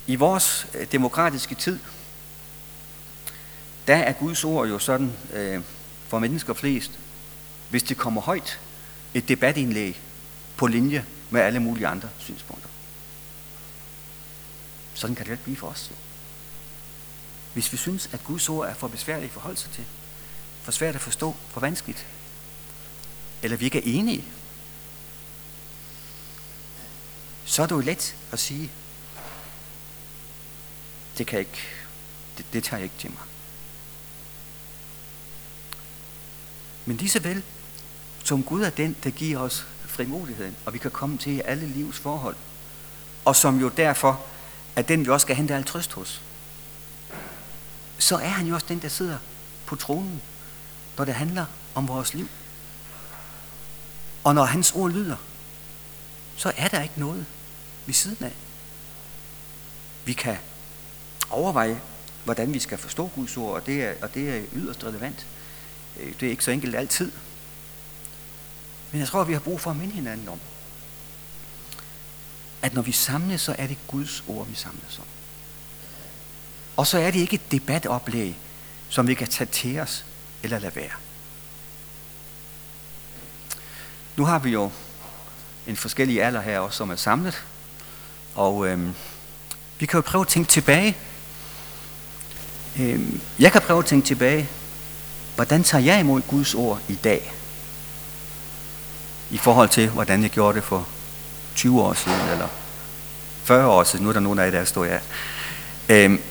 I 0.08 0.16
vores 0.16 0.68
øh, 0.74 0.92
demokratiske 0.92 1.56
tid, 1.56 1.80
der 3.88 3.96
er 3.96 4.14
Guds 4.14 4.44
ord 4.44 4.68
jo 4.68 4.80
sådan 4.80 5.14
øh, 5.34 5.62
for 6.08 6.20
mennesker 6.20 6.54
flest, 6.54 6.92
hvis 7.70 7.84
det 7.84 7.98
kommer 7.98 8.22
højt, 8.22 8.60
et 9.14 9.28
debatindlæg 9.28 10.02
på 10.58 10.68
linje 10.68 11.06
med 11.30 11.42
alle 11.42 11.60
mulige 11.60 11.88
andre 11.88 12.10
synspunkter. 12.20 12.70
Sådan 14.94 15.16
kan 15.16 15.26
det 15.26 15.32
ikke 15.32 15.44
blive 15.44 15.58
for 15.58 15.68
os. 15.68 15.88
Jo. 15.92 15.96
Hvis 17.54 17.72
vi 17.72 17.78
synes, 17.78 18.10
at 18.14 18.24
Guds 18.24 18.50
ord 18.50 18.68
er 18.68 18.74
for 18.74 18.88
besværligt 18.88 19.30
at 19.30 19.34
forholde 19.34 19.58
sig 19.58 19.72
til, 19.72 19.86
for 20.62 20.72
svært 20.72 20.96
at 20.96 21.02
forstå, 21.02 21.36
for 21.50 21.60
vanskeligt, 21.60 22.06
eller 23.44 23.58
vi 23.58 23.66
ikke 23.66 23.78
er 23.78 24.00
enige, 24.00 24.24
så 27.46 27.64
er 27.64 27.66
det 27.66 27.76
jo 27.76 27.80
let 27.80 28.16
at 28.32 28.40
sige, 28.40 28.72
det 31.18 31.28
kan 31.28 31.40
jeg 31.40 31.48
ikke, 31.48 31.64
det, 32.38 32.46
det 32.54 32.64
tager 32.64 32.78
jeg 32.80 32.84
ikke 32.84 32.96
til 33.00 33.12
mig. 33.12 33.37
Men 36.88 36.98
lige 36.98 37.10
så 37.10 37.20
vel, 37.20 37.44
som 38.24 38.44
Gud 38.44 38.62
er 38.62 38.70
den, 38.70 38.96
der 39.04 39.10
giver 39.10 39.40
os 39.40 39.66
frimodigheden, 39.86 40.56
og 40.66 40.74
vi 40.74 40.78
kan 40.78 40.92
komme 40.92 41.18
til 41.18 41.34
i 41.34 41.42
alle 41.46 41.68
livs 41.68 41.98
forhold, 42.00 42.36
og 43.26 43.36
som 43.36 43.60
jo 43.60 43.70
derfor 43.70 44.26
er 44.76 44.82
den, 44.82 45.06
vi 45.06 45.10
også 45.10 45.26
skal 45.26 45.36
hente 45.36 45.56
al 45.56 45.64
trøst 45.64 45.94
hos, 45.94 46.22
så 47.98 48.16
er 48.16 48.28
han 48.28 48.48
jo 48.48 48.54
også 48.54 48.66
den, 48.70 48.82
der 48.82 48.88
sidder 48.88 49.18
på 49.66 49.76
tronen, 49.76 50.22
når 50.98 51.06
det 51.06 51.14
handler 51.14 51.46
om 51.76 51.88
vores 51.88 52.14
liv. 52.14 52.28
Og 54.24 54.36
når 54.36 54.44
hans 54.44 54.72
ord 54.72 54.92
lyder, 54.92 55.18
så 56.36 56.52
er 56.58 56.68
der 56.68 56.82
ikke 56.82 57.00
noget 57.00 57.26
ved 57.86 57.94
siden 57.94 58.26
af. 58.26 58.34
Vi 60.06 60.14
kan 60.14 60.38
overveje, 61.30 61.82
hvordan 62.24 62.54
vi 62.54 62.60
skal 62.60 62.78
forstå 62.78 63.12
Guds 63.16 63.38
ord, 63.38 63.54
og 63.54 63.66
det 63.66 63.84
er, 63.84 63.94
og 64.02 64.14
det 64.14 64.38
er 64.38 64.42
yderst 64.54 64.84
relevant. 64.84 65.26
Øh, 66.00 66.14
det 66.20 66.26
er 66.26 66.30
ikke 66.30 66.44
så 66.44 66.52
enkelt 66.52 66.76
altid. 66.76 67.12
Men 68.92 69.00
jeg 69.00 69.08
tror, 69.08 69.22
at 69.22 69.28
vi 69.28 69.34
har 69.34 69.40
brug 69.40 69.62
for 69.62 69.72
at 69.72 69.78
minde 69.78 69.94
hinanden 69.94 70.28
om, 70.28 70.40
at 72.62 72.74
når 72.74 72.82
vi 72.82 72.92
samles, 72.92 73.42
så 73.42 73.56
er 73.58 73.68
det 73.68 73.78
Guds 73.88 74.24
ord, 74.28 74.48
vi 74.48 74.56
samles 74.56 75.00
om. 75.00 75.06
Og 76.78 76.88
så 76.88 76.98
er 76.98 77.12
det 77.12 77.20
ikke 77.20 77.36
et 77.36 77.52
debatoplæg, 77.52 78.38
som 78.90 79.08
vi 79.08 79.14
kan 79.14 79.28
tage 79.28 79.48
til 79.48 79.80
os 79.80 80.06
eller 80.44 80.60
lade 80.60 80.76
være. 80.76 80.92
Nu 84.16 84.26
har 84.26 84.40
vi 84.40 84.50
jo 84.50 84.72
en 85.68 85.76
forskellig 85.76 86.24
alder 86.24 86.42
her 86.42 86.60
også, 86.60 86.78
som 86.78 86.90
er 86.90 86.96
samlet. 86.96 87.46
Og 88.36 88.68
øhm, 88.68 88.94
vi 89.80 89.86
kan 89.86 89.98
jo 89.98 90.02
prøve 90.02 90.22
at 90.22 90.28
tænke 90.28 90.50
tilbage. 90.50 90.98
Øhm, 92.80 93.22
jeg 93.40 93.52
kan 93.52 93.62
prøve 93.62 93.80
at 93.80 93.86
tænke 93.86 94.08
tilbage. 94.08 94.50
Hvordan 95.38 95.64
tager 95.64 95.84
jeg 95.84 96.00
imod 96.00 96.22
Guds 96.22 96.54
ord 96.54 96.82
i 96.88 96.96
dag? 96.96 97.34
I 99.32 99.38
forhold 99.38 99.70
til, 99.70 99.90
hvordan 99.90 100.24
jeg 100.24 100.30
gjorde 100.30 100.56
det 100.56 100.64
for 100.64 100.88
20 101.56 101.82
år 101.82 101.94
siden, 101.94 102.30
eller 102.32 102.48
40 103.44 103.68
år 103.68 103.84
siden. 103.84 104.04
Nu 104.04 104.10
er 104.10 104.14
der 104.14 104.20
nogen 104.20 104.40
af 104.40 104.46
jer, 104.46 104.52
der 104.52 104.66
står 104.66 104.86
jeg. 104.86 105.02
Øhm, 105.90 106.22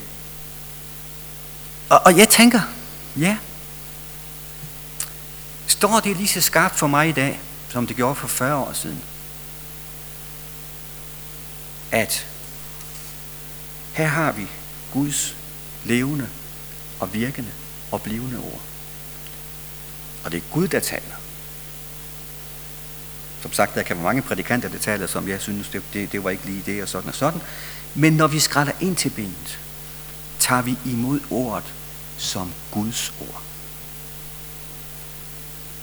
og, 1.89 2.01
og 2.05 2.19
jeg 2.19 2.29
tænker, 2.29 2.61
ja, 3.17 3.37
står 5.67 6.01
det 6.01 6.17
lige 6.17 6.29
så 6.29 6.41
skarpt 6.41 6.79
for 6.79 6.87
mig 6.87 7.09
i 7.09 7.13
dag, 7.13 7.41
som 7.69 7.87
det 7.87 7.97
gjorde 7.97 8.15
for 8.15 8.29
40 8.29 8.57
år 8.57 8.73
siden? 8.73 9.03
At 11.91 12.27
her 13.93 14.07
har 14.07 14.33
vi 14.33 14.47
Guds 14.93 15.37
levende 15.85 16.29
og 17.01 17.15
virkende 17.15 17.51
og 17.91 18.03
blivende 18.03 18.39
ord. 18.39 18.61
Og 20.27 20.33
det 20.33 20.39
er 20.39 20.53
Gud, 20.53 20.69
der 20.69 20.81
taler. 20.81 21.15
Som 23.43 23.53
sagt, 23.53 23.75
der 23.75 23.83
kan 23.83 23.97
være 23.97 24.05
mange 24.05 24.23
prædikanter, 24.23 24.69
der 24.69 24.79
taler, 24.79 25.07
som 25.07 25.29
jeg 25.29 25.41
synes, 25.41 25.69
det, 25.69 25.83
det, 25.93 26.13
det 26.13 26.25
var 26.25 26.31
ikke 26.31 26.47
lige 26.47 26.63
det 26.67 26.83
og 26.83 26.89
sådan 26.89 27.09
og 27.09 27.15
sådan. 27.15 27.41
Men 27.95 28.13
når 28.13 28.27
vi 28.27 28.39
skræller 28.39 28.73
ind 28.81 28.97
til 28.97 29.11
benet, 29.11 29.59
tager 30.39 30.63
vi 30.63 30.79
imod 30.87 31.21
ordet 31.31 31.75
som 32.17 32.53
Guds 32.71 33.13
ord. 33.21 33.43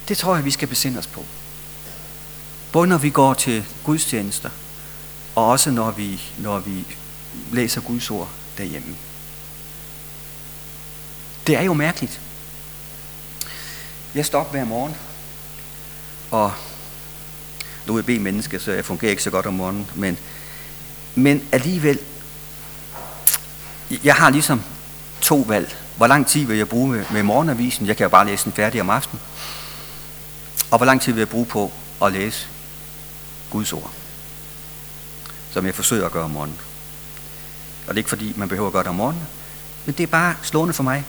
Det 0.07 0.17
tror 0.17 0.35
jeg, 0.35 0.45
vi 0.45 0.51
skal 0.51 0.67
besinde 0.67 0.99
os 0.99 1.07
på. 1.07 1.25
Både 2.71 2.87
når 2.87 2.97
vi 2.97 3.09
går 3.09 3.33
til 3.33 3.65
gudstjenester, 3.83 4.49
og 5.35 5.47
også 5.47 5.71
når 5.71 5.91
vi, 5.91 6.21
når 6.37 6.59
vi 6.59 6.85
læser 7.51 7.81
Guds 7.81 8.11
ord 8.11 8.29
derhjemme. 8.57 8.95
Det 11.47 11.57
er 11.57 11.61
jo 11.61 11.73
mærkeligt. 11.73 12.21
Jeg 14.15 14.25
står 14.25 14.39
op 14.39 14.51
hver 14.51 14.65
morgen, 14.65 14.95
og 16.31 16.51
nu 17.87 17.93
er 17.93 17.97
jeg 17.97 18.05
B-menneske, 18.05 18.59
så 18.59 18.71
jeg 18.71 18.85
fungerer 18.85 19.11
ikke 19.11 19.23
så 19.23 19.29
godt 19.29 19.45
om 19.45 19.53
morgenen, 19.53 19.89
men, 19.95 20.17
men 21.15 21.47
alligevel, 21.51 21.99
jeg 24.03 24.15
har 24.15 24.29
ligesom 24.29 24.61
to 25.21 25.45
valg. 25.47 25.77
Hvor 25.97 26.07
lang 26.07 26.27
tid 26.27 26.45
vil 26.45 26.57
jeg 26.57 26.69
bruge 26.69 26.89
med, 26.89 27.05
med 27.11 27.23
morgenavisen? 27.23 27.87
Jeg 27.87 27.97
kan 27.97 28.03
jo 28.03 28.09
bare 28.09 28.25
læse 28.25 28.43
den 28.43 28.53
færdig 28.53 28.81
om 28.81 28.89
aftenen. 28.89 29.21
Og 30.71 30.77
hvor 30.77 30.85
lang 30.85 31.01
tid 31.01 31.13
vil 31.13 31.21
jeg 31.21 31.29
bruge 31.29 31.45
på 31.45 31.71
at 32.01 32.11
læse 32.13 32.47
Guds 33.49 33.73
ord? 33.73 33.91
Som 35.51 35.65
jeg 35.65 35.75
forsøger 35.75 36.05
at 36.05 36.11
gøre 36.11 36.23
om 36.23 36.31
morgenen. 36.31 36.59
Og 37.87 37.87
det 37.87 37.93
er 37.93 37.97
ikke 37.97 38.09
fordi, 38.09 38.33
man 38.35 38.49
behøver 38.49 38.67
at 38.67 38.73
gøre 38.73 38.83
det 38.83 38.89
om 38.89 38.95
morgenen, 38.95 39.27
men 39.85 39.95
det 39.95 40.03
er 40.03 40.07
bare 40.07 40.35
slående 40.41 40.73
for 40.73 40.83
mig. 40.83 41.05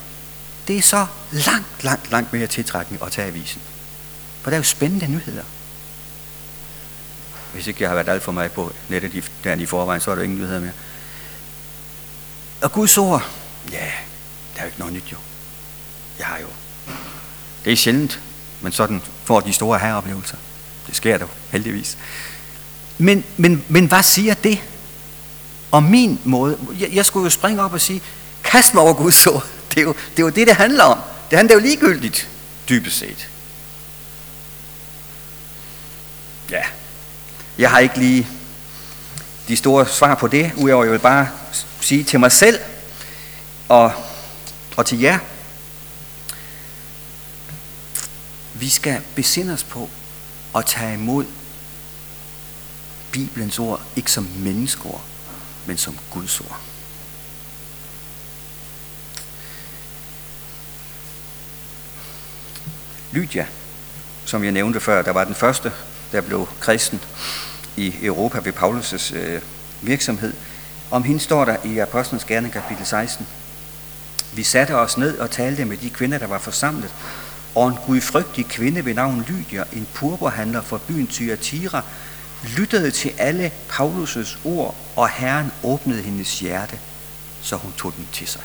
Det 0.68 0.78
er 0.78 0.82
så 0.82 1.06
langt, 1.32 1.84
langt, 1.84 2.10
langt 2.10 2.32
mere 2.32 2.46
tiltrækkende 2.46 3.04
at 3.04 3.12
tage 3.12 3.28
avisen. 3.28 3.60
For 4.42 4.50
der 4.50 4.56
er 4.56 4.58
jo 4.58 4.64
spændende 4.64 5.06
nyheder. 5.06 5.42
Hvis 7.52 7.66
ikke 7.66 7.82
jeg 7.82 7.90
har 7.90 7.94
været 7.94 8.08
alt 8.08 8.22
for 8.22 8.32
mig 8.32 8.52
på 8.52 8.72
nettet 8.88 9.30
der 9.44 9.54
i 9.54 9.66
forvejen, 9.66 10.00
så 10.00 10.10
er 10.10 10.14
der 10.14 10.22
ingen 10.22 10.38
nyheder 10.38 10.60
mere. 10.60 10.72
Og 12.62 12.72
Guds 12.72 12.98
ord, 12.98 13.30
ja, 13.72 13.90
der 14.54 14.60
er 14.60 14.62
jo 14.62 14.66
ikke 14.66 14.78
noget 14.78 14.94
nyt 14.94 15.12
jo. 15.12 15.16
Jeg 16.18 16.26
har 16.26 16.38
jo. 16.38 16.46
Det 17.64 17.72
er 17.72 17.76
sjældent, 17.76 18.20
men 18.60 18.72
sådan 18.72 19.02
får 19.24 19.40
de 19.40 19.52
store 19.52 19.78
heroplevelser. 19.78 20.36
Det 20.86 20.96
sker 20.96 21.18
der 21.18 21.26
heldigvis. 21.50 21.98
Men, 22.98 23.24
men, 23.36 23.64
men 23.68 23.86
hvad 23.86 24.02
siger 24.02 24.34
det 24.34 24.58
Og 25.70 25.82
min 25.82 26.20
måde? 26.24 26.58
Jeg, 26.80 26.92
jeg 26.92 27.06
skulle 27.06 27.24
jo 27.24 27.30
springe 27.30 27.62
op 27.62 27.72
og 27.72 27.80
sige, 27.80 28.02
kast 28.44 28.74
mig 28.74 28.82
over 28.82 28.92
Guds 28.92 29.26
ord. 29.26 29.46
Det 29.74 29.80
er, 29.80 29.84
jo, 29.84 29.92
det 29.92 30.18
er 30.18 30.22
jo 30.22 30.28
det, 30.28 30.46
det 30.46 30.56
handler 30.56 30.84
om. 30.84 30.98
Det 31.30 31.36
handler 31.38 31.54
jo 31.54 31.60
ligegyldigt, 31.60 32.28
dybest 32.68 32.98
set. 32.98 33.28
Ja, 36.50 36.62
jeg 37.58 37.70
har 37.70 37.78
ikke 37.78 37.98
lige 37.98 38.28
de 39.48 39.56
store 39.56 39.86
svar 39.86 40.14
på 40.14 40.28
det, 40.28 40.52
udover 40.56 40.84
jeg 40.84 40.92
vil 40.92 40.98
bare 40.98 41.28
sige 41.80 42.04
til 42.04 42.20
mig 42.20 42.32
selv 42.32 42.58
og, 43.68 43.92
og 44.76 44.86
til 44.86 45.00
jer, 45.00 45.18
vi 48.54 48.68
skal 48.68 49.00
besinde 49.14 49.52
os 49.52 49.64
på 49.64 49.90
at 50.56 50.66
tage 50.66 50.94
imod 50.94 51.24
Bibelens 53.12 53.58
ord, 53.58 53.80
ikke 53.96 54.12
som 54.12 54.28
menneskeord, 54.36 55.04
men 55.66 55.76
som 55.76 55.98
Guds 56.10 56.40
ord. 56.40 56.60
Lydia, 63.14 63.46
som 64.24 64.44
jeg 64.44 64.52
nævnte 64.52 64.80
før, 64.80 65.02
der 65.02 65.10
var 65.10 65.24
den 65.24 65.34
første, 65.34 65.72
der 66.12 66.20
blev 66.20 66.48
kristen 66.60 67.00
i 67.76 67.94
Europa 68.02 68.38
ved 68.38 68.52
Paulus' 68.52 69.16
øh, 69.16 69.42
virksomhed. 69.82 70.32
Om 70.90 71.02
hende 71.02 71.20
står 71.20 71.44
der 71.44 71.56
i 71.64 71.78
Apostlenes 71.78 72.24
Gerne 72.24 72.50
kapitel 72.50 72.86
16. 72.86 73.26
Vi 74.34 74.42
satte 74.42 74.76
os 74.76 74.98
ned 74.98 75.18
og 75.18 75.30
talte 75.30 75.64
med 75.64 75.76
de 75.76 75.90
kvinder, 75.90 76.18
der 76.18 76.26
var 76.26 76.38
forsamlet, 76.38 76.94
og 77.54 77.68
en 77.68 77.78
gudfrygtig 77.86 78.46
kvinde 78.46 78.84
ved 78.84 78.94
navn 78.94 79.24
Lydia, 79.28 79.64
en 79.72 79.86
purpurhandler 79.94 80.62
fra 80.62 80.78
byen 80.88 81.06
Thyatira, 81.06 81.82
lyttede 82.56 82.90
til 82.90 83.12
alle 83.18 83.52
Paulus' 83.70 84.38
ord, 84.44 84.76
og 84.96 85.08
Herren 85.08 85.52
åbnede 85.62 86.02
hendes 86.02 86.40
hjerte, 86.40 86.78
så 87.42 87.56
hun 87.56 87.72
tog 87.72 87.96
den 87.96 88.08
til 88.12 88.26
sig. 88.26 88.42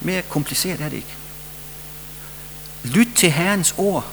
Mere 0.00 0.22
kompliceret 0.22 0.80
er 0.80 0.88
det 0.88 0.96
ikke. 0.96 1.16
Lyt 2.84 3.08
til 3.16 3.30
Herrens 3.30 3.74
ord 3.78 4.06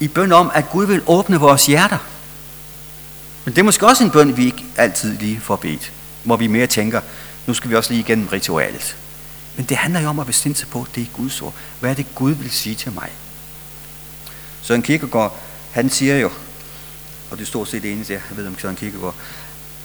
i 0.00 0.08
bøn 0.08 0.32
om, 0.32 0.50
at 0.54 0.70
Gud 0.70 0.86
vil 0.86 1.02
åbne 1.06 1.40
vores 1.40 1.66
hjerter. 1.66 1.98
Men 3.44 3.54
det 3.54 3.60
er 3.60 3.64
måske 3.64 3.86
også 3.86 4.04
en 4.04 4.10
bøn, 4.10 4.36
vi 4.36 4.44
ikke 4.44 4.64
altid 4.76 5.18
lige 5.18 5.40
får 5.40 5.56
bedt, 5.56 5.92
hvor 6.24 6.36
vi 6.36 6.46
mere 6.46 6.66
tænker, 6.66 7.00
nu 7.46 7.54
skal 7.54 7.70
vi 7.70 7.76
også 7.76 7.90
lige 7.90 8.00
igennem 8.00 8.28
ritualet. 8.28 8.96
Men 9.56 9.66
det 9.66 9.76
handler 9.76 10.00
jo 10.00 10.08
om 10.08 10.18
at 10.18 10.26
bestemme 10.26 10.56
sig 10.56 10.68
på, 10.68 10.80
at 10.80 10.94
det 10.94 11.02
er 11.02 11.06
Guds 11.12 11.42
ord. 11.42 11.54
Hvad 11.80 11.90
er 11.90 11.94
det, 11.94 12.06
Gud 12.14 12.32
vil 12.32 12.50
sige 12.50 12.74
til 12.74 12.92
mig? 12.92 13.10
Søren 14.62 14.82
Kierkegaard, 14.82 15.38
han 15.72 15.90
siger 15.90 16.18
jo, 16.18 16.30
og 17.30 17.38
det 17.38 17.42
er 17.42 17.46
stort 17.46 17.68
set 17.68 17.82
det 17.82 17.92
eneste, 17.92 18.12
jeg 18.12 18.22
ved 18.30 18.46
om 18.46 18.58
Søren 18.58 18.76
Kierkegaard, 18.76 19.14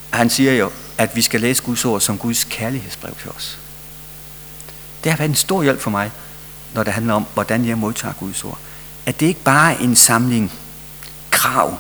han 0.09 0.29
siger 0.29 0.53
jo, 0.53 0.71
at 0.97 1.15
vi 1.15 1.21
skal 1.21 1.41
læse 1.41 1.63
Guds 1.63 1.85
ord 1.85 2.01
som 2.01 2.17
Guds 2.17 2.43
kærlighedsbrev 2.43 3.15
til 3.21 3.29
os. 3.29 3.59
Det 5.03 5.11
har 5.11 5.17
været 5.17 5.29
en 5.29 5.35
stor 5.35 5.63
hjælp 5.63 5.81
for 5.81 5.89
mig, 5.89 6.11
når 6.73 6.83
det 6.83 6.93
handler 6.93 7.13
om, 7.13 7.25
hvordan 7.33 7.65
jeg 7.65 7.77
modtager 7.77 8.13
Guds 8.13 8.43
ord. 8.43 8.57
At 9.05 9.19
det 9.19 9.25
ikke 9.25 9.43
bare 9.43 9.73
er 9.73 9.77
en 9.77 9.95
samling 9.95 10.51
krav. 11.31 11.77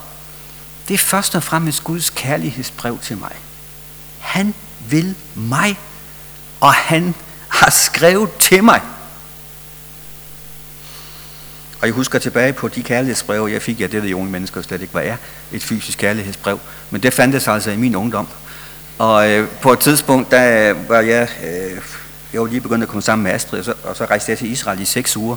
Det 0.87 0.93
er 0.93 0.97
først 0.97 1.35
og 1.35 1.43
fremmest 1.43 1.83
Guds 1.83 2.09
kærlighedsbrev 2.09 2.99
til 2.99 3.17
mig. 3.17 3.31
Han 4.19 4.53
vil 4.89 5.15
mig, 5.35 5.79
og 6.59 6.73
han 6.73 7.15
har 7.49 7.69
skrevet 7.69 8.31
til 8.39 8.63
mig. 8.63 8.81
Og 11.81 11.87
jeg 11.87 11.93
husker 11.93 12.19
tilbage 12.19 12.53
på 12.53 12.67
de 12.67 12.83
kærlighedsbreve, 12.83 13.51
jeg 13.51 13.61
fik. 13.61 13.81
Ja, 13.81 13.87
det 13.87 14.03
ved 14.03 14.13
unge 14.13 14.31
mennesker 14.31 14.61
slet 14.61 14.81
ikke, 14.81 14.91
hvad 14.91 15.05
er 15.05 15.15
et 15.51 15.63
fysisk 15.63 15.97
kærlighedsbrev. 15.97 16.59
Men 16.89 17.03
det 17.03 17.13
fandtes 17.13 17.47
altså 17.47 17.71
i 17.71 17.77
min 17.77 17.95
ungdom. 17.95 18.27
Og 18.97 19.29
øh, 19.29 19.47
på 19.47 19.73
et 19.73 19.79
tidspunkt, 19.79 20.31
der 20.31 20.73
var 20.73 20.99
jeg, 20.99 21.29
øh, 21.43 21.81
jeg 22.33 22.41
var 22.41 22.47
lige 22.47 22.61
begyndt 22.61 22.83
at 22.83 22.89
komme 22.89 23.01
sammen 23.01 23.23
med 23.23 23.31
Astrid, 23.31 23.59
og 23.59 23.65
så, 23.65 23.73
og 23.83 23.95
så 23.95 24.05
rejste 24.05 24.31
jeg 24.31 24.37
til 24.37 24.51
Israel 24.51 24.81
i 24.81 24.85
seks 24.85 25.17
uger 25.17 25.35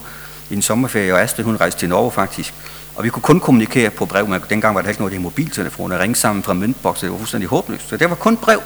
i 0.51 0.55
en 0.55 0.63
sommerferie, 0.63 1.15
og 1.15 1.21
Astrid 1.21 1.45
hun 1.45 1.57
rejste 1.57 1.81
til 1.81 1.89
Norge 1.89 2.11
faktisk. 2.11 2.55
Og 2.95 3.05
vi 3.05 3.09
kunne 3.09 3.23
kun 3.23 3.41
kommunikere 3.41 3.91
på 3.91 4.07
brev, 4.07 4.29
men 4.29 4.41
dengang 4.51 4.75
var 4.75 4.83
der 4.83 4.89
ikke 4.89 5.01
noget 5.01 5.13
af 5.13 5.15
det 5.15 5.23
mobiltelefoner, 5.23 5.99
ringe 5.99 6.17
sammen 6.17 6.43
fra 6.43 6.53
møntbokser, 6.53 7.07
det 7.07 7.13
var 7.13 7.19
fuldstændig 7.19 7.49
håbløst. 7.49 7.89
Så 7.89 7.97
det 7.97 8.11
var 8.11 8.17
kun 8.17 8.37
brev. 8.37 8.61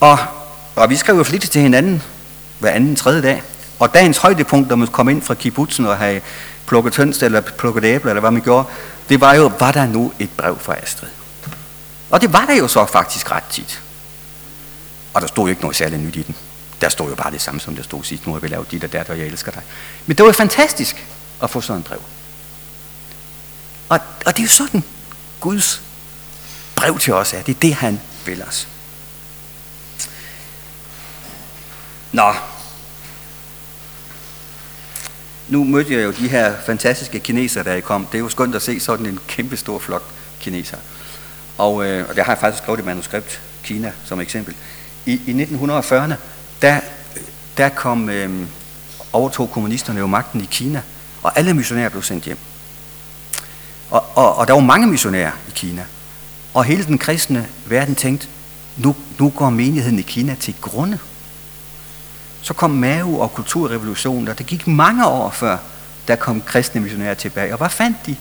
Og, 0.00 0.18
og 0.76 0.90
vi 0.90 0.96
skrev 0.96 1.16
jo 1.16 1.22
flittigt 1.22 1.52
til 1.52 1.62
hinanden 1.62 2.02
hver 2.58 2.70
anden 2.70 2.96
tredje 2.96 3.22
dag. 3.22 3.42
Og 3.78 3.94
dagens 3.94 4.18
højdepunkt, 4.18 4.68
når 4.68 4.76
man 4.76 4.88
kom 4.88 5.08
ind 5.08 5.22
fra 5.22 5.34
kibbutzen 5.34 5.86
og 5.86 5.96
havde 5.96 6.20
plukket 6.66 6.92
tønst 6.92 7.22
eller 7.22 7.40
plukket 7.40 7.84
æbler, 7.84 8.10
eller 8.10 8.20
hvad 8.20 8.30
man 8.30 8.42
gjorde, 8.42 8.68
det 9.08 9.20
var 9.20 9.34
jo, 9.34 9.52
var 9.58 9.72
der 9.72 9.86
nu 9.86 10.12
et 10.18 10.30
brev 10.36 10.58
fra 10.58 10.74
Astrid? 10.82 11.08
Og 12.10 12.20
det 12.20 12.32
var 12.32 12.46
der 12.46 12.54
jo 12.54 12.68
så 12.68 12.86
faktisk 12.86 13.30
ret 13.30 13.44
tit. 13.50 13.80
Og 15.14 15.20
der 15.20 15.26
stod 15.26 15.44
jo 15.44 15.48
ikke 15.48 15.62
noget 15.62 15.76
særligt 15.76 16.02
nyt 16.02 16.16
i 16.16 16.22
den. 16.22 16.36
Der 16.80 16.88
stod 16.88 17.08
jo 17.08 17.14
bare 17.14 17.32
det 17.32 17.40
samme, 17.40 17.60
som 17.60 17.76
der 17.76 17.82
stod 17.82 18.04
sidst. 18.04 18.26
Nu 18.26 18.32
har 18.32 18.40
vi 18.40 18.48
lavet 18.48 18.70
dit 18.70 18.84
og 18.84 18.92
dat, 18.92 19.10
og 19.10 19.18
jeg 19.18 19.26
elsker 19.26 19.52
dig. 19.52 19.62
Men 20.06 20.16
det 20.16 20.22
var 20.22 20.28
jo 20.28 20.32
fantastisk 20.32 21.06
at 21.42 21.50
få 21.50 21.60
sådan 21.60 21.80
en 21.80 21.82
brev. 21.82 22.02
Og, 23.88 23.98
og 24.26 24.36
det 24.36 24.38
er 24.38 24.42
jo 24.42 24.48
sådan, 24.48 24.84
Guds 25.40 25.82
brev 26.76 26.98
til 26.98 27.12
os 27.12 27.32
er. 27.32 27.42
Det 27.42 27.56
er 27.56 27.60
det, 27.60 27.74
han 27.74 28.00
vil 28.26 28.42
os. 28.42 28.68
Nå. 32.12 32.34
Nu 35.48 35.64
mødte 35.64 35.92
jeg 35.92 36.04
jo 36.04 36.10
de 36.10 36.28
her 36.28 36.54
fantastiske 36.66 37.20
kinesere, 37.20 37.64
der 37.64 37.74
I 37.74 37.80
kom. 37.80 38.06
Det 38.06 38.14
er 38.14 38.22
jo 38.22 38.28
skønt 38.28 38.54
at 38.54 38.62
se 38.62 38.80
sådan 38.80 39.06
en 39.06 39.18
kæmpe 39.28 39.56
stor 39.56 39.78
flok 39.78 40.04
kinesere. 40.40 40.80
Og, 41.58 41.86
øh, 41.86 42.08
og 42.08 42.16
det 42.16 42.24
har 42.24 42.32
jeg 42.32 42.40
faktisk 42.40 42.62
skrevet 42.62 42.80
i 42.80 42.82
manuskript, 42.82 43.40
Kina 43.64 43.92
som 44.04 44.20
eksempel. 44.20 44.54
I, 45.06 45.20
i 45.26 45.42
1940'erne, 45.42 46.14
der, 46.62 46.80
der 47.56 47.68
kom, 47.68 48.08
øh, 48.08 48.46
overtog 49.12 49.50
kommunisterne 49.50 49.98
jo 49.98 50.06
magten 50.06 50.40
i 50.40 50.48
Kina, 50.50 50.82
og 51.22 51.38
alle 51.38 51.54
missionærer 51.54 51.88
blev 51.88 52.02
sendt 52.02 52.24
hjem. 52.24 52.38
Og, 53.90 54.04
og, 54.14 54.36
og 54.36 54.46
der 54.46 54.52
var 54.52 54.60
mange 54.60 54.86
missionærer 54.86 55.32
i 55.48 55.50
Kina. 55.54 55.84
Og 56.54 56.64
hele 56.64 56.84
den 56.84 56.98
kristne 56.98 57.46
verden 57.66 57.94
tænkte, 57.94 58.28
nu, 58.76 58.96
nu 59.18 59.30
går 59.30 59.50
menigheden 59.50 59.98
i 59.98 60.02
Kina 60.02 60.34
til 60.40 60.54
grunde. 60.60 60.98
Så 62.42 62.54
kom 62.54 62.70
Mao 62.70 63.20
og 63.20 63.34
kulturrevolutionen, 63.34 64.28
og 64.28 64.38
det 64.38 64.46
gik 64.46 64.66
mange 64.66 65.06
år 65.06 65.30
før, 65.30 65.56
der 66.08 66.16
kom 66.16 66.40
kristne 66.40 66.80
missionærer 66.80 67.14
tilbage. 67.14 67.52
Og 67.52 67.58
hvad 67.58 67.68
fandt 67.68 67.96
de? 68.06 68.16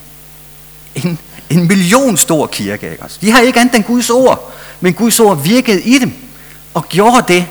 En, 0.96 1.20
en 1.50 1.68
million 1.68 2.18
stor 2.18 2.48
kirke. 2.48 2.92
Ikke? 2.92 3.04
De 3.22 3.32
har 3.32 3.40
ikke 3.40 3.60
andet 3.60 3.76
end 3.76 3.84
Guds 3.84 4.10
ord, 4.10 4.54
men 4.80 4.94
Guds 4.94 5.20
ord 5.20 5.44
virkede 5.44 5.82
i 5.82 6.00
dem, 6.00 6.29
og 6.74 6.90
gjorde 6.90 7.34
det. 7.34 7.48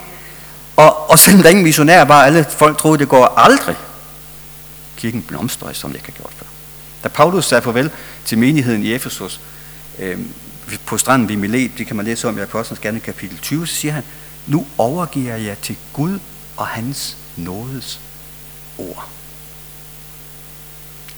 Og, 0.76 1.10
og 1.10 1.18
selvom 1.18 1.42
der 1.42 1.50
ingen 1.50 1.64
missionær 1.64 2.04
var, 2.04 2.22
alle 2.22 2.46
folk 2.50 2.78
troede, 2.78 2.98
det 2.98 3.08
går 3.08 3.26
aldrig. 3.26 3.76
Kirken 4.96 5.22
blomstrede, 5.22 5.74
som 5.74 5.90
det 5.90 5.96
ikke 5.96 6.12
har 6.12 6.16
gjort 6.16 6.32
før. 6.36 6.46
Da 7.04 7.08
Paulus 7.08 7.46
sagde 7.46 7.62
farvel 7.62 7.90
til 8.24 8.38
menigheden 8.38 8.82
i 8.82 8.94
Efesus, 8.94 9.40
øh, 9.98 10.18
på 10.86 10.98
stranden 10.98 11.28
ved 11.28 11.36
Milet, 11.36 11.78
det 11.78 11.86
kan 11.86 11.96
man 11.96 12.04
læse 12.04 12.28
om 12.28 12.38
i 12.38 12.40
Apostlenes 12.40 12.80
Gerne 12.80 13.00
kapitel 13.00 13.38
20, 13.38 13.66
så 13.66 13.74
siger 13.74 13.92
han, 13.92 14.02
nu 14.46 14.66
overgiver 14.78 15.36
jeg 15.36 15.58
til 15.58 15.76
Gud 15.92 16.18
og 16.56 16.66
hans 16.66 17.16
nådes 17.36 18.00
ord. 18.78 19.08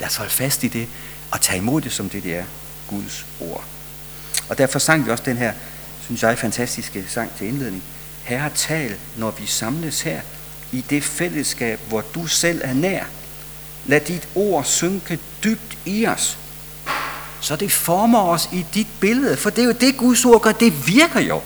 Lad 0.00 0.08
os 0.08 0.16
holde 0.16 0.32
fast 0.32 0.64
i 0.64 0.68
det 0.68 0.88
og 1.30 1.40
tage 1.40 1.58
imod 1.58 1.80
det 1.80 1.92
som 1.92 2.08
det, 2.08 2.22
det 2.22 2.36
er, 2.36 2.44
Guds 2.88 3.26
ord. 3.40 3.64
Og 4.48 4.58
derfor 4.58 4.78
sang 4.78 5.06
vi 5.06 5.10
også 5.10 5.24
den 5.24 5.36
her, 5.36 5.52
synes 6.10 6.22
jeg, 6.22 6.38
fantastiske 6.38 7.04
sang 7.08 7.30
til 7.38 7.46
indledning. 7.46 7.82
Herre, 8.22 8.50
tal, 8.54 8.94
når 9.16 9.30
vi 9.30 9.46
samles 9.46 10.00
her 10.00 10.20
i 10.72 10.84
det 10.90 11.04
fællesskab, 11.04 11.80
hvor 11.88 12.00
du 12.14 12.26
selv 12.26 12.60
er 12.64 12.74
nær. 12.74 13.04
Lad 13.86 14.00
dit 14.00 14.28
ord 14.34 14.64
synke 14.64 15.18
dybt 15.44 15.78
i 15.86 16.06
os, 16.06 16.38
så 17.40 17.56
det 17.56 17.72
former 17.72 18.18
os 18.18 18.48
i 18.52 18.66
dit 18.74 18.86
billede. 19.00 19.36
For 19.36 19.50
det 19.50 19.62
er 19.62 19.66
jo 19.66 19.74
det, 19.80 19.96
Guds 19.96 20.24
ord 20.24 20.40
gør. 20.40 20.52
Det 20.52 20.86
virker 20.86 21.20
jo. 21.20 21.40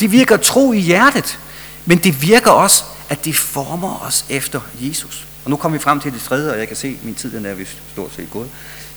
Det 0.00 0.12
virker 0.12 0.36
tro 0.36 0.72
i 0.72 0.80
hjertet, 0.80 1.38
men 1.86 1.98
det 1.98 2.22
virker 2.22 2.50
også 2.50 2.84
at 3.08 3.24
det 3.24 3.36
former 3.36 4.06
os 4.06 4.24
efter 4.28 4.60
Jesus. 4.80 5.26
Og 5.44 5.50
nu 5.50 5.56
kommer 5.56 5.78
vi 5.78 5.82
frem 5.82 6.00
til 6.00 6.12
det 6.12 6.20
tredje, 6.20 6.52
og 6.52 6.58
jeg 6.58 6.68
kan 6.68 6.76
se, 6.76 6.88
at 6.88 7.04
min 7.04 7.14
tid 7.14 7.32
den 7.32 7.46
er 7.46 7.54
vist 7.54 7.76
stort 7.92 8.10
set 8.16 8.30
gået. 8.30 8.48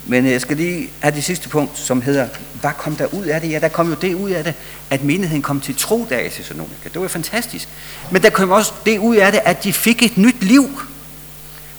Men 0.06 0.26
jeg 0.26 0.42
skal 0.42 0.58
lige 0.58 0.90
have 1.00 1.16
det 1.16 1.24
sidste 1.24 1.50
punkt, 1.50 1.78
som 1.78 2.02
hedder, 2.02 2.28
hvad 2.62 2.72
kom 2.78 2.96
der 2.96 3.06
ud 3.06 3.26
af 3.26 3.42
det? 3.42 3.52
Ja, 3.52 3.60
der 3.60 3.68
kom 3.68 3.90
jo 3.90 3.96
det 3.96 4.14
ud 4.14 4.30
af 4.30 4.44
det, 4.44 4.54
at 4.90 5.04
menigheden 5.04 5.42
kom 5.42 5.62
til 5.62 5.76
tro 5.76 6.08
der 6.10 6.20
i 6.20 6.30
Thessalonika. 6.30 6.84
Det 6.84 6.96
var 6.96 7.02
jo 7.02 7.08
fantastisk. 7.08 7.68
Men 8.12 8.24
der 8.24 8.30
kom 8.30 8.50
også 8.50 8.74
det 8.86 8.98
ud 8.98 9.16
af 9.16 9.32
det, 9.32 9.42
at 9.46 9.64
de 9.64 9.74
fik 9.74 10.04
et 10.04 10.18
nyt 10.18 10.44
liv. 10.44 10.82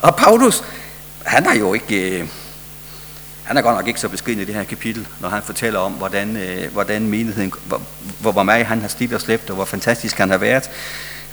Og 0.02 0.16
Paulus, 0.16 0.64
han 1.24 1.46
har 1.46 1.54
jo 1.54 1.74
ikke... 1.74 2.18
Øh, 2.20 2.28
han 3.44 3.56
er 3.56 3.62
godt 3.62 3.76
nok 3.76 3.88
ikke 3.88 4.00
så 4.00 4.08
beskeden 4.08 4.40
i 4.40 4.44
det 4.44 4.54
her 4.54 4.64
kapitel, 4.64 5.06
når 5.20 5.28
han 5.28 5.42
fortæller 5.42 5.78
om, 5.78 5.92
hvordan, 5.92 6.36
øh, 6.36 6.72
hvordan 6.72 7.06
menigheden, 7.06 7.52
hvor, 7.66 7.82
hvor, 8.20 8.32
hvor 8.32 8.42
meget 8.42 8.66
han 8.66 8.80
har 8.80 8.88
slidt 8.88 9.12
og 9.12 9.20
slæbt, 9.20 9.50
og 9.50 9.56
hvor 9.56 9.64
fantastisk 9.64 10.18
han 10.18 10.30
har 10.30 10.38
været. 10.38 10.70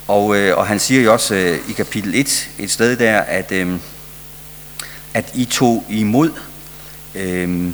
Og, 0.08 0.36
øh, 0.36 0.58
og 0.58 0.67
han 0.67 0.80
siger 0.80 1.02
jo 1.02 1.13
også 1.13 1.36
øh, 1.36 1.60
i 1.69 1.71
kapitel 1.71 2.15
1, 2.15 2.49
et 2.60 2.71
sted 2.71 2.97
der, 2.97 3.19
at, 3.19 3.52
øh, 3.52 3.80
at 5.13 5.32
I 5.34 5.45
tog 5.45 5.84
imod, 5.89 6.32
øh, 7.15 7.74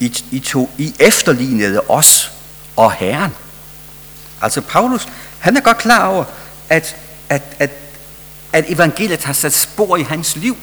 I, 0.00 0.24
I, 0.30 0.40
tog, 0.40 0.70
I 0.78 0.94
efterlignede 1.00 1.80
os 1.88 2.32
og 2.76 2.92
Herren. 2.92 3.32
Altså 4.42 4.60
Paulus, 4.60 5.08
han 5.38 5.56
er 5.56 5.60
godt 5.60 5.78
klar 5.78 6.06
over, 6.06 6.24
at, 6.68 6.96
at, 7.28 7.42
at, 7.58 7.70
at 8.52 8.64
evangeliet 8.68 9.24
har 9.24 9.32
sat 9.32 9.54
spor 9.54 9.96
i 9.96 10.02
hans 10.02 10.36
liv. 10.36 10.56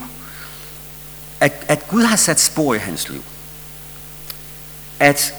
At, 1.39 1.53
at 1.67 1.87
Gud 1.87 2.03
har 2.03 2.15
sat 2.15 2.39
spor 2.39 2.73
i 2.73 2.77
hans 2.77 3.09
liv. 3.09 3.23
At 4.99 5.33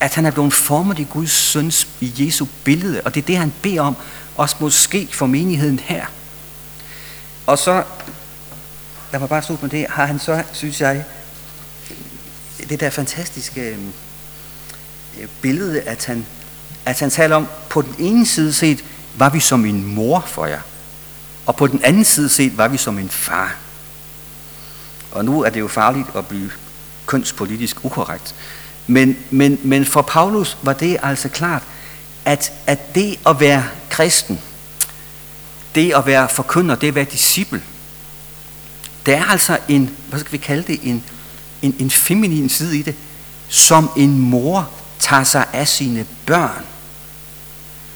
at 0.00 0.14
han 0.14 0.26
er 0.26 0.30
blevet 0.30 0.54
formet 0.54 0.98
i 0.98 1.04
Guds 1.10 1.32
søns, 1.32 1.88
i 2.00 2.12
Jesu 2.18 2.46
billede, 2.64 3.00
og 3.04 3.14
det 3.14 3.22
er 3.22 3.26
det, 3.26 3.36
han 3.36 3.52
beder 3.62 3.80
om, 3.80 3.96
også 4.36 4.56
måske 4.60 5.08
for 5.12 5.26
menigheden 5.26 5.78
her. 5.78 6.06
Og 7.46 7.58
så, 7.58 7.84
lad 9.12 9.20
mig 9.20 9.28
bare 9.28 9.42
slutte 9.42 9.64
med 9.64 9.70
det, 9.70 9.86
har 9.90 10.06
han 10.06 10.18
så, 10.18 10.42
synes 10.52 10.80
jeg, 10.80 11.04
det 12.68 12.80
der 12.80 12.90
fantastiske 12.90 13.60
øhm, 13.60 13.92
billede, 15.42 15.80
at 15.80 16.04
han, 16.04 16.26
at 16.84 17.00
han 17.00 17.10
taler 17.10 17.36
om, 17.36 17.46
på 17.70 17.82
den 17.82 17.94
ene 17.98 18.26
side 18.26 18.52
set, 18.52 18.84
var 19.16 19.28
vi 19.28 19.40
som 19.40 19.64
en 19.64 19.94
mor 19.94 20.24
for 20.26 20.46
jer, 20.46 20.60
og 21.46 21.56
på 21.56 21.66
den 21.66 21.80
anden 21.84 22.04
side 22.04 22.28
set, 22.28 22.58
var 22.58 22.68
vi 22.68 22.76
som 22.76 22.98
en 22.98 23.08
far. 23.08 23.56
Og 25.10 25.24
nu 25.24 25.42
er 25.42 25.50
det 25.50 25.60
jo 25.60 25.68
farligt 25.68 26.08
at 26.16 26.26
blive 26.26 26.50
kønspolitisk 27.06 27.84
ukorrekt. 27.84 28.34
Men, 28.86 29.16
men, 29.30 29.60
men 29.62 29.84
for 29.84 30.02
Paulus 30.02 30.58
var 30.62 30.72
det 30.72 30.96
altså 31.02 31.28
klart, 31.28 31.62
at, 32.24 32.52
at 32.66 32.94
det 32.94 33.18
at 33.26 33.40
være 33.40 33.64
kristen, 33.90 34.40
det 35.74 35.92
at 35.94 36.06
være 36.06 36.28
forkynder, 36.28 36.74
det 36.74 36.88
at 36.88 36.94
være 36.94 37.04
disciple, 37.04 37.62
der 39.08 39.16
er 39.16 39.24
altså 39.24 39.58
en, 39.68 39.96
hvad 40.08 40.20
skal 40.20 40.32
vi 40.32 40.36
kalde 40.36 40.62
det, 40.62 40.80
en, 40.82 41.04
en, 41.62 41.76
en 41.78 41.90
feminin 41.90 42.48
side 42.48 42.78
i 42.78 42.82
det. 42.82 42.94
som 43.48 43.90
en 43.96 44.18
mor 44.18 44.70
tager 44.98 45.24
sig 45.24 45.46
af 45.52 45.68
sine 45.68 46.06
børn. 46.26 46.64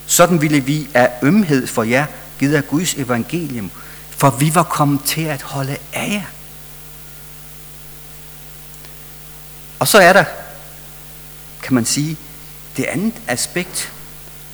Sådan 0.07 0.40
ville 0.40 0.61
vi 0.61 0.88
af 0.94 1.11
ømhed 1.22 1.66
for 1.66 1.83
jer, 1.83 2.07
givet 2.38 2.55
af 2.55 2.68
Guds 2.68 2.94
evangelium, 2.94 3.70
for 4.11 4.31
vi 4.31 4.55
var 4.55 4.62
kommet 4.62 5.05
til 5.05 5.20
at 5.20 5.42
holde 5.42 5.77
af 5.92 6.09
jer. 6.11 6.22
Og 9.79 9.88
så 9.88 9.98
er 9.98 10.12
der, 10.12 10.25
kan 11.62 11.75
man 11.75 11.85
sige, 11.85 12.16
det 12.77 12.85
andet 12.85 13.14
aspekt. 13.29 13.92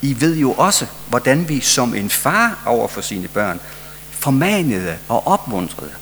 I 0.02 0.20
ved 0.20 0.36
jo 0.36 0.52
også, 0.52 0.86
hvordan 1.08 1.48
vi 1.48 1.60
som 1.60 1.94
en 1.94 2.10
far 2.10 2.62
over 2.66 2.88
for 2.88 3.00
sine 3.00 3.28
børn 3.28 3.60
formanede 4.10 4.96
og 5.08 5.26
opmuntrede 5.26 5.92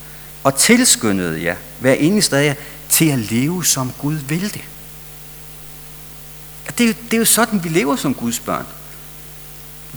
og 0.47 0.55
tilskyndede 0.55 1.45
jer, 1.45 1.57
hver 1.79 1.93
eneste 1.93 2.37
af 2.37 2.45
jer, 2.45 2.55
til 2.89 3.09
at 3.09 3.19
leve 3.19 3.65
som 3.65 3.93
Gud 3.99 4.15
vil 4.15 4.55
det. 4.55 4.65
Det 6.79 6.85
er, 6.85 6.89
jo, 6.89 6.95
det 7.05 7.15
er 7.15 7.19
jo 7.19 7.25
sådan, 7.25 7.65
vi 7.65 7.69
lever 7.69 7.97
som 7.97 8.15
Guds 8.15 8.41
børn. 8.41 8.67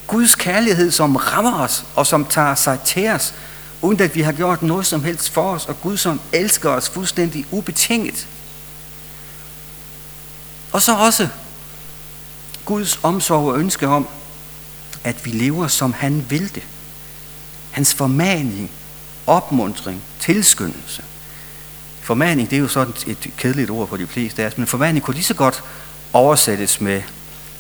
Guds 0.08 0.36
kærlighed, 0.36 0.92
som 0.92 1.16
rammer 1.16 1.60
os 1.60 1.86
og 1.96 2.08
som 2.08 2.26
tager 2.26 2.56
sig 2.56 2.80
til 2.80 3.08
os, 3.08 3.34
uden 3.82 4.02
at 4.02 4.16
vi 4.16 4.22
har 4.22 4.32
gjort 4.32 4.62
noget 4.62 4.86
som 4.86 5.04
helst 5.04 5.30
for 5.30 5.52
os, 5.52 5.66
og 5.66 5.82
Gud, 5.82 5.98
som 5.98 6.22
elsker 6.34 6.70
os 6.70 6.90
fuldstændig 6.90 7.46
ubetinget. 7.52 8.28
Og 10.72 10.82
så 10.82 10.96
også 10.96 11.28
Guds 12.66 13.00
omsorg 13.04 13.48
og 13.48 13.60
ønske 13.60 13.88
om, 13.88 14.08
at 15.04 15.26
vi 15.26 15.32
lever, 15.32 15.68
som 15.68 15.94
han 15.94 16.26
vil 16.30 16.56
det. 16.56 16.64
Hans 17.72 17.94
formaning, 17.94 18.72
opmundring, 19.30 20.02
tilskyndelse. 20.20 21.04
Formaning, 22.02 22.50
det 22.50 22.56
er 22.56 22.60
jo 22.60 22.68
sådan 22.68 22.94
et 23.08 23.32
kedeligt 23.38 23.70
ord 23.70 23.90
for 23.90 23.98
de 23.98 24.08
fleste 24.08 24.44
af 24.44 24.48
os, 24.48 24.58
men 24.58 24.68
formaning 24.68 25.06
kunne 25.06 25.14
lige 25.14 25.24
så 25.24 25.34
godt 25.34 25.64
oversættes 26.14 26.82
med 26.82 27.02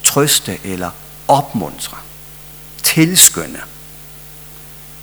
trøste 0.04 0.58
eller 0.64 0.92
opmuntre, 1.28 1.98
tilskynde. 2.84 3.60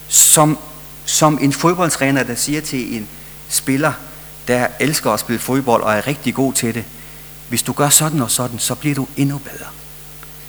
Som, 0.09 0.59
som 1.05 1.38
en 1.40 1.52
fodboldtræner, 1.52 2.22
der 2.22 2.35
siger 2.35 2.61
til 2.61 2.96
en 2.96 3.09
spiller, 3.48 3.92
der 4.48 4.66
elsker 4.81 5.11
at 5.11 5.20
spille 5.20 5.38
fodbold 5.38 5.83
og 5.83 5.94
er 5.94 6.07
rigtig 6.07 6.35
god 6.35 6.52
til 6.52 6.74
det, 6.74 6.85
hvis 7.48 7.62
du 7.62 7.72
gør 7.72 7.88
sådan 7.88 8.20
og 8.20 8.31
sådan, 8.31 8.59
så 8.59 8.74
bliver 8.74 8.94
du 8.94 9.07
endnu 9.16 9.38
bedre. 9.38 9.66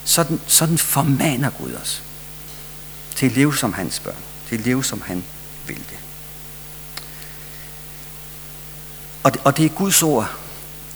Sådan, 0.03 0.39
sådan 0.47 0.77
formaner 0.77 1.49
Gud 1.49 1.73
os 1.73 2.03
til 3.15 3.25
at 3.25 3.31
leve 3.31 3.55
som 3.55 3.73
hans 3.73 3.99
børn, 3.99 4.23
til 4.49 4.57
at 4.57 4.65
leve 4.65 4.83
som 4.83 5.01
han 5.01 5.23
vil 5.67 5.77
det. 5.77 6.06
Og 9.23 9.33
det, 9.33 9.41
og 9.43 9.57
det 9.57 9.65
er 9.65 9.69
Guds 9.69 10.03
ord, 10.03 10.29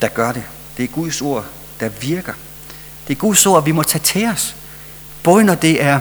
der 0.01 0.07
gør 0.07 0.31
det. 0.31 0.43
Det 0.77 0.83
er 0.83 0.87
Guds 0.87 1.21
ord, 1.21 1.45
der 1.79 1.89
virker. 1.89 2.33
Det 3.07 3.13
er 3.13 3.19
Guds 3.19 3.45
ord, 3.45 3.63
vi 3.63 3.71
må 3.71 3.83
tage 3.83 4.03
til 4.03 4.27
os. 4.27 4.55
Både 5.23 5.43
når 5.43 5.55
det 5.55 5.83
er 5.83 5.99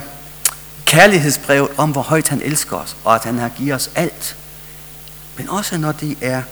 kærlighedsbrevet 0.85 1.69
om, 1.77 1.91
hvor 1.91 2.01
højt 2.01 2.27
han 2.27 2.41
elsker 2.41 2.77
os, 2.77 2.95
og 3.03 3.15
at 3.15 3.23
han 3.23 3.37
har 3.37 3.49
givet 3.49 3.73
os 3.75 3.89
alt. 3.95 4.35
Men 5.37 5.49
også 5.49 5.77
når 5.77 5.91
det 5.91 6.17
er 6.21 6.43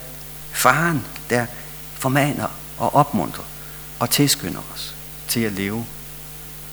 faren, 0.52 1.04
der 1.30 1.46
formaner 1.94 2.46
og 2.78 2.94
opmuntrer 2.94 3.44
og 3.98 4.10
tilskynder 4.10 4.60
os 4.74 4.94
til 5.28 5.40
at 5.40 5.52
leve, 5.52 5.86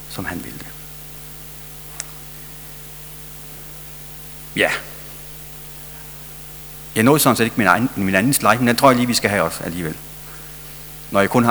som 0.10 0.26
han 0.26 0.44
vil 0.44 0.54
det. 0.54 0.68
Ja. 4.56 4.72
Jeg 6.98 7.06
nåede 7.06 7.20
sådan 7.20 7.36
set 7.36 7.44
ikke 7.44 7.58
min, 7.58 7.68
egen, 7.68 7.90
min 7.96 8.16
anden 8.16 8.34
slide, 8.34 8.58
men 8.58 8.68
den 8.68 8.76
tror 8.76 8.90
jeg 8.90 8.96
lige, 8.98 9.08
vi 9.08 9.14
skal 9.14 9.30
have 9.30 9.44
også 9.44 9.64
alligevel. 9.64 9.96
Når 11.12 11.20
jeg 11.20 11.30
kun 11.30 11.44
har 11.44 11.46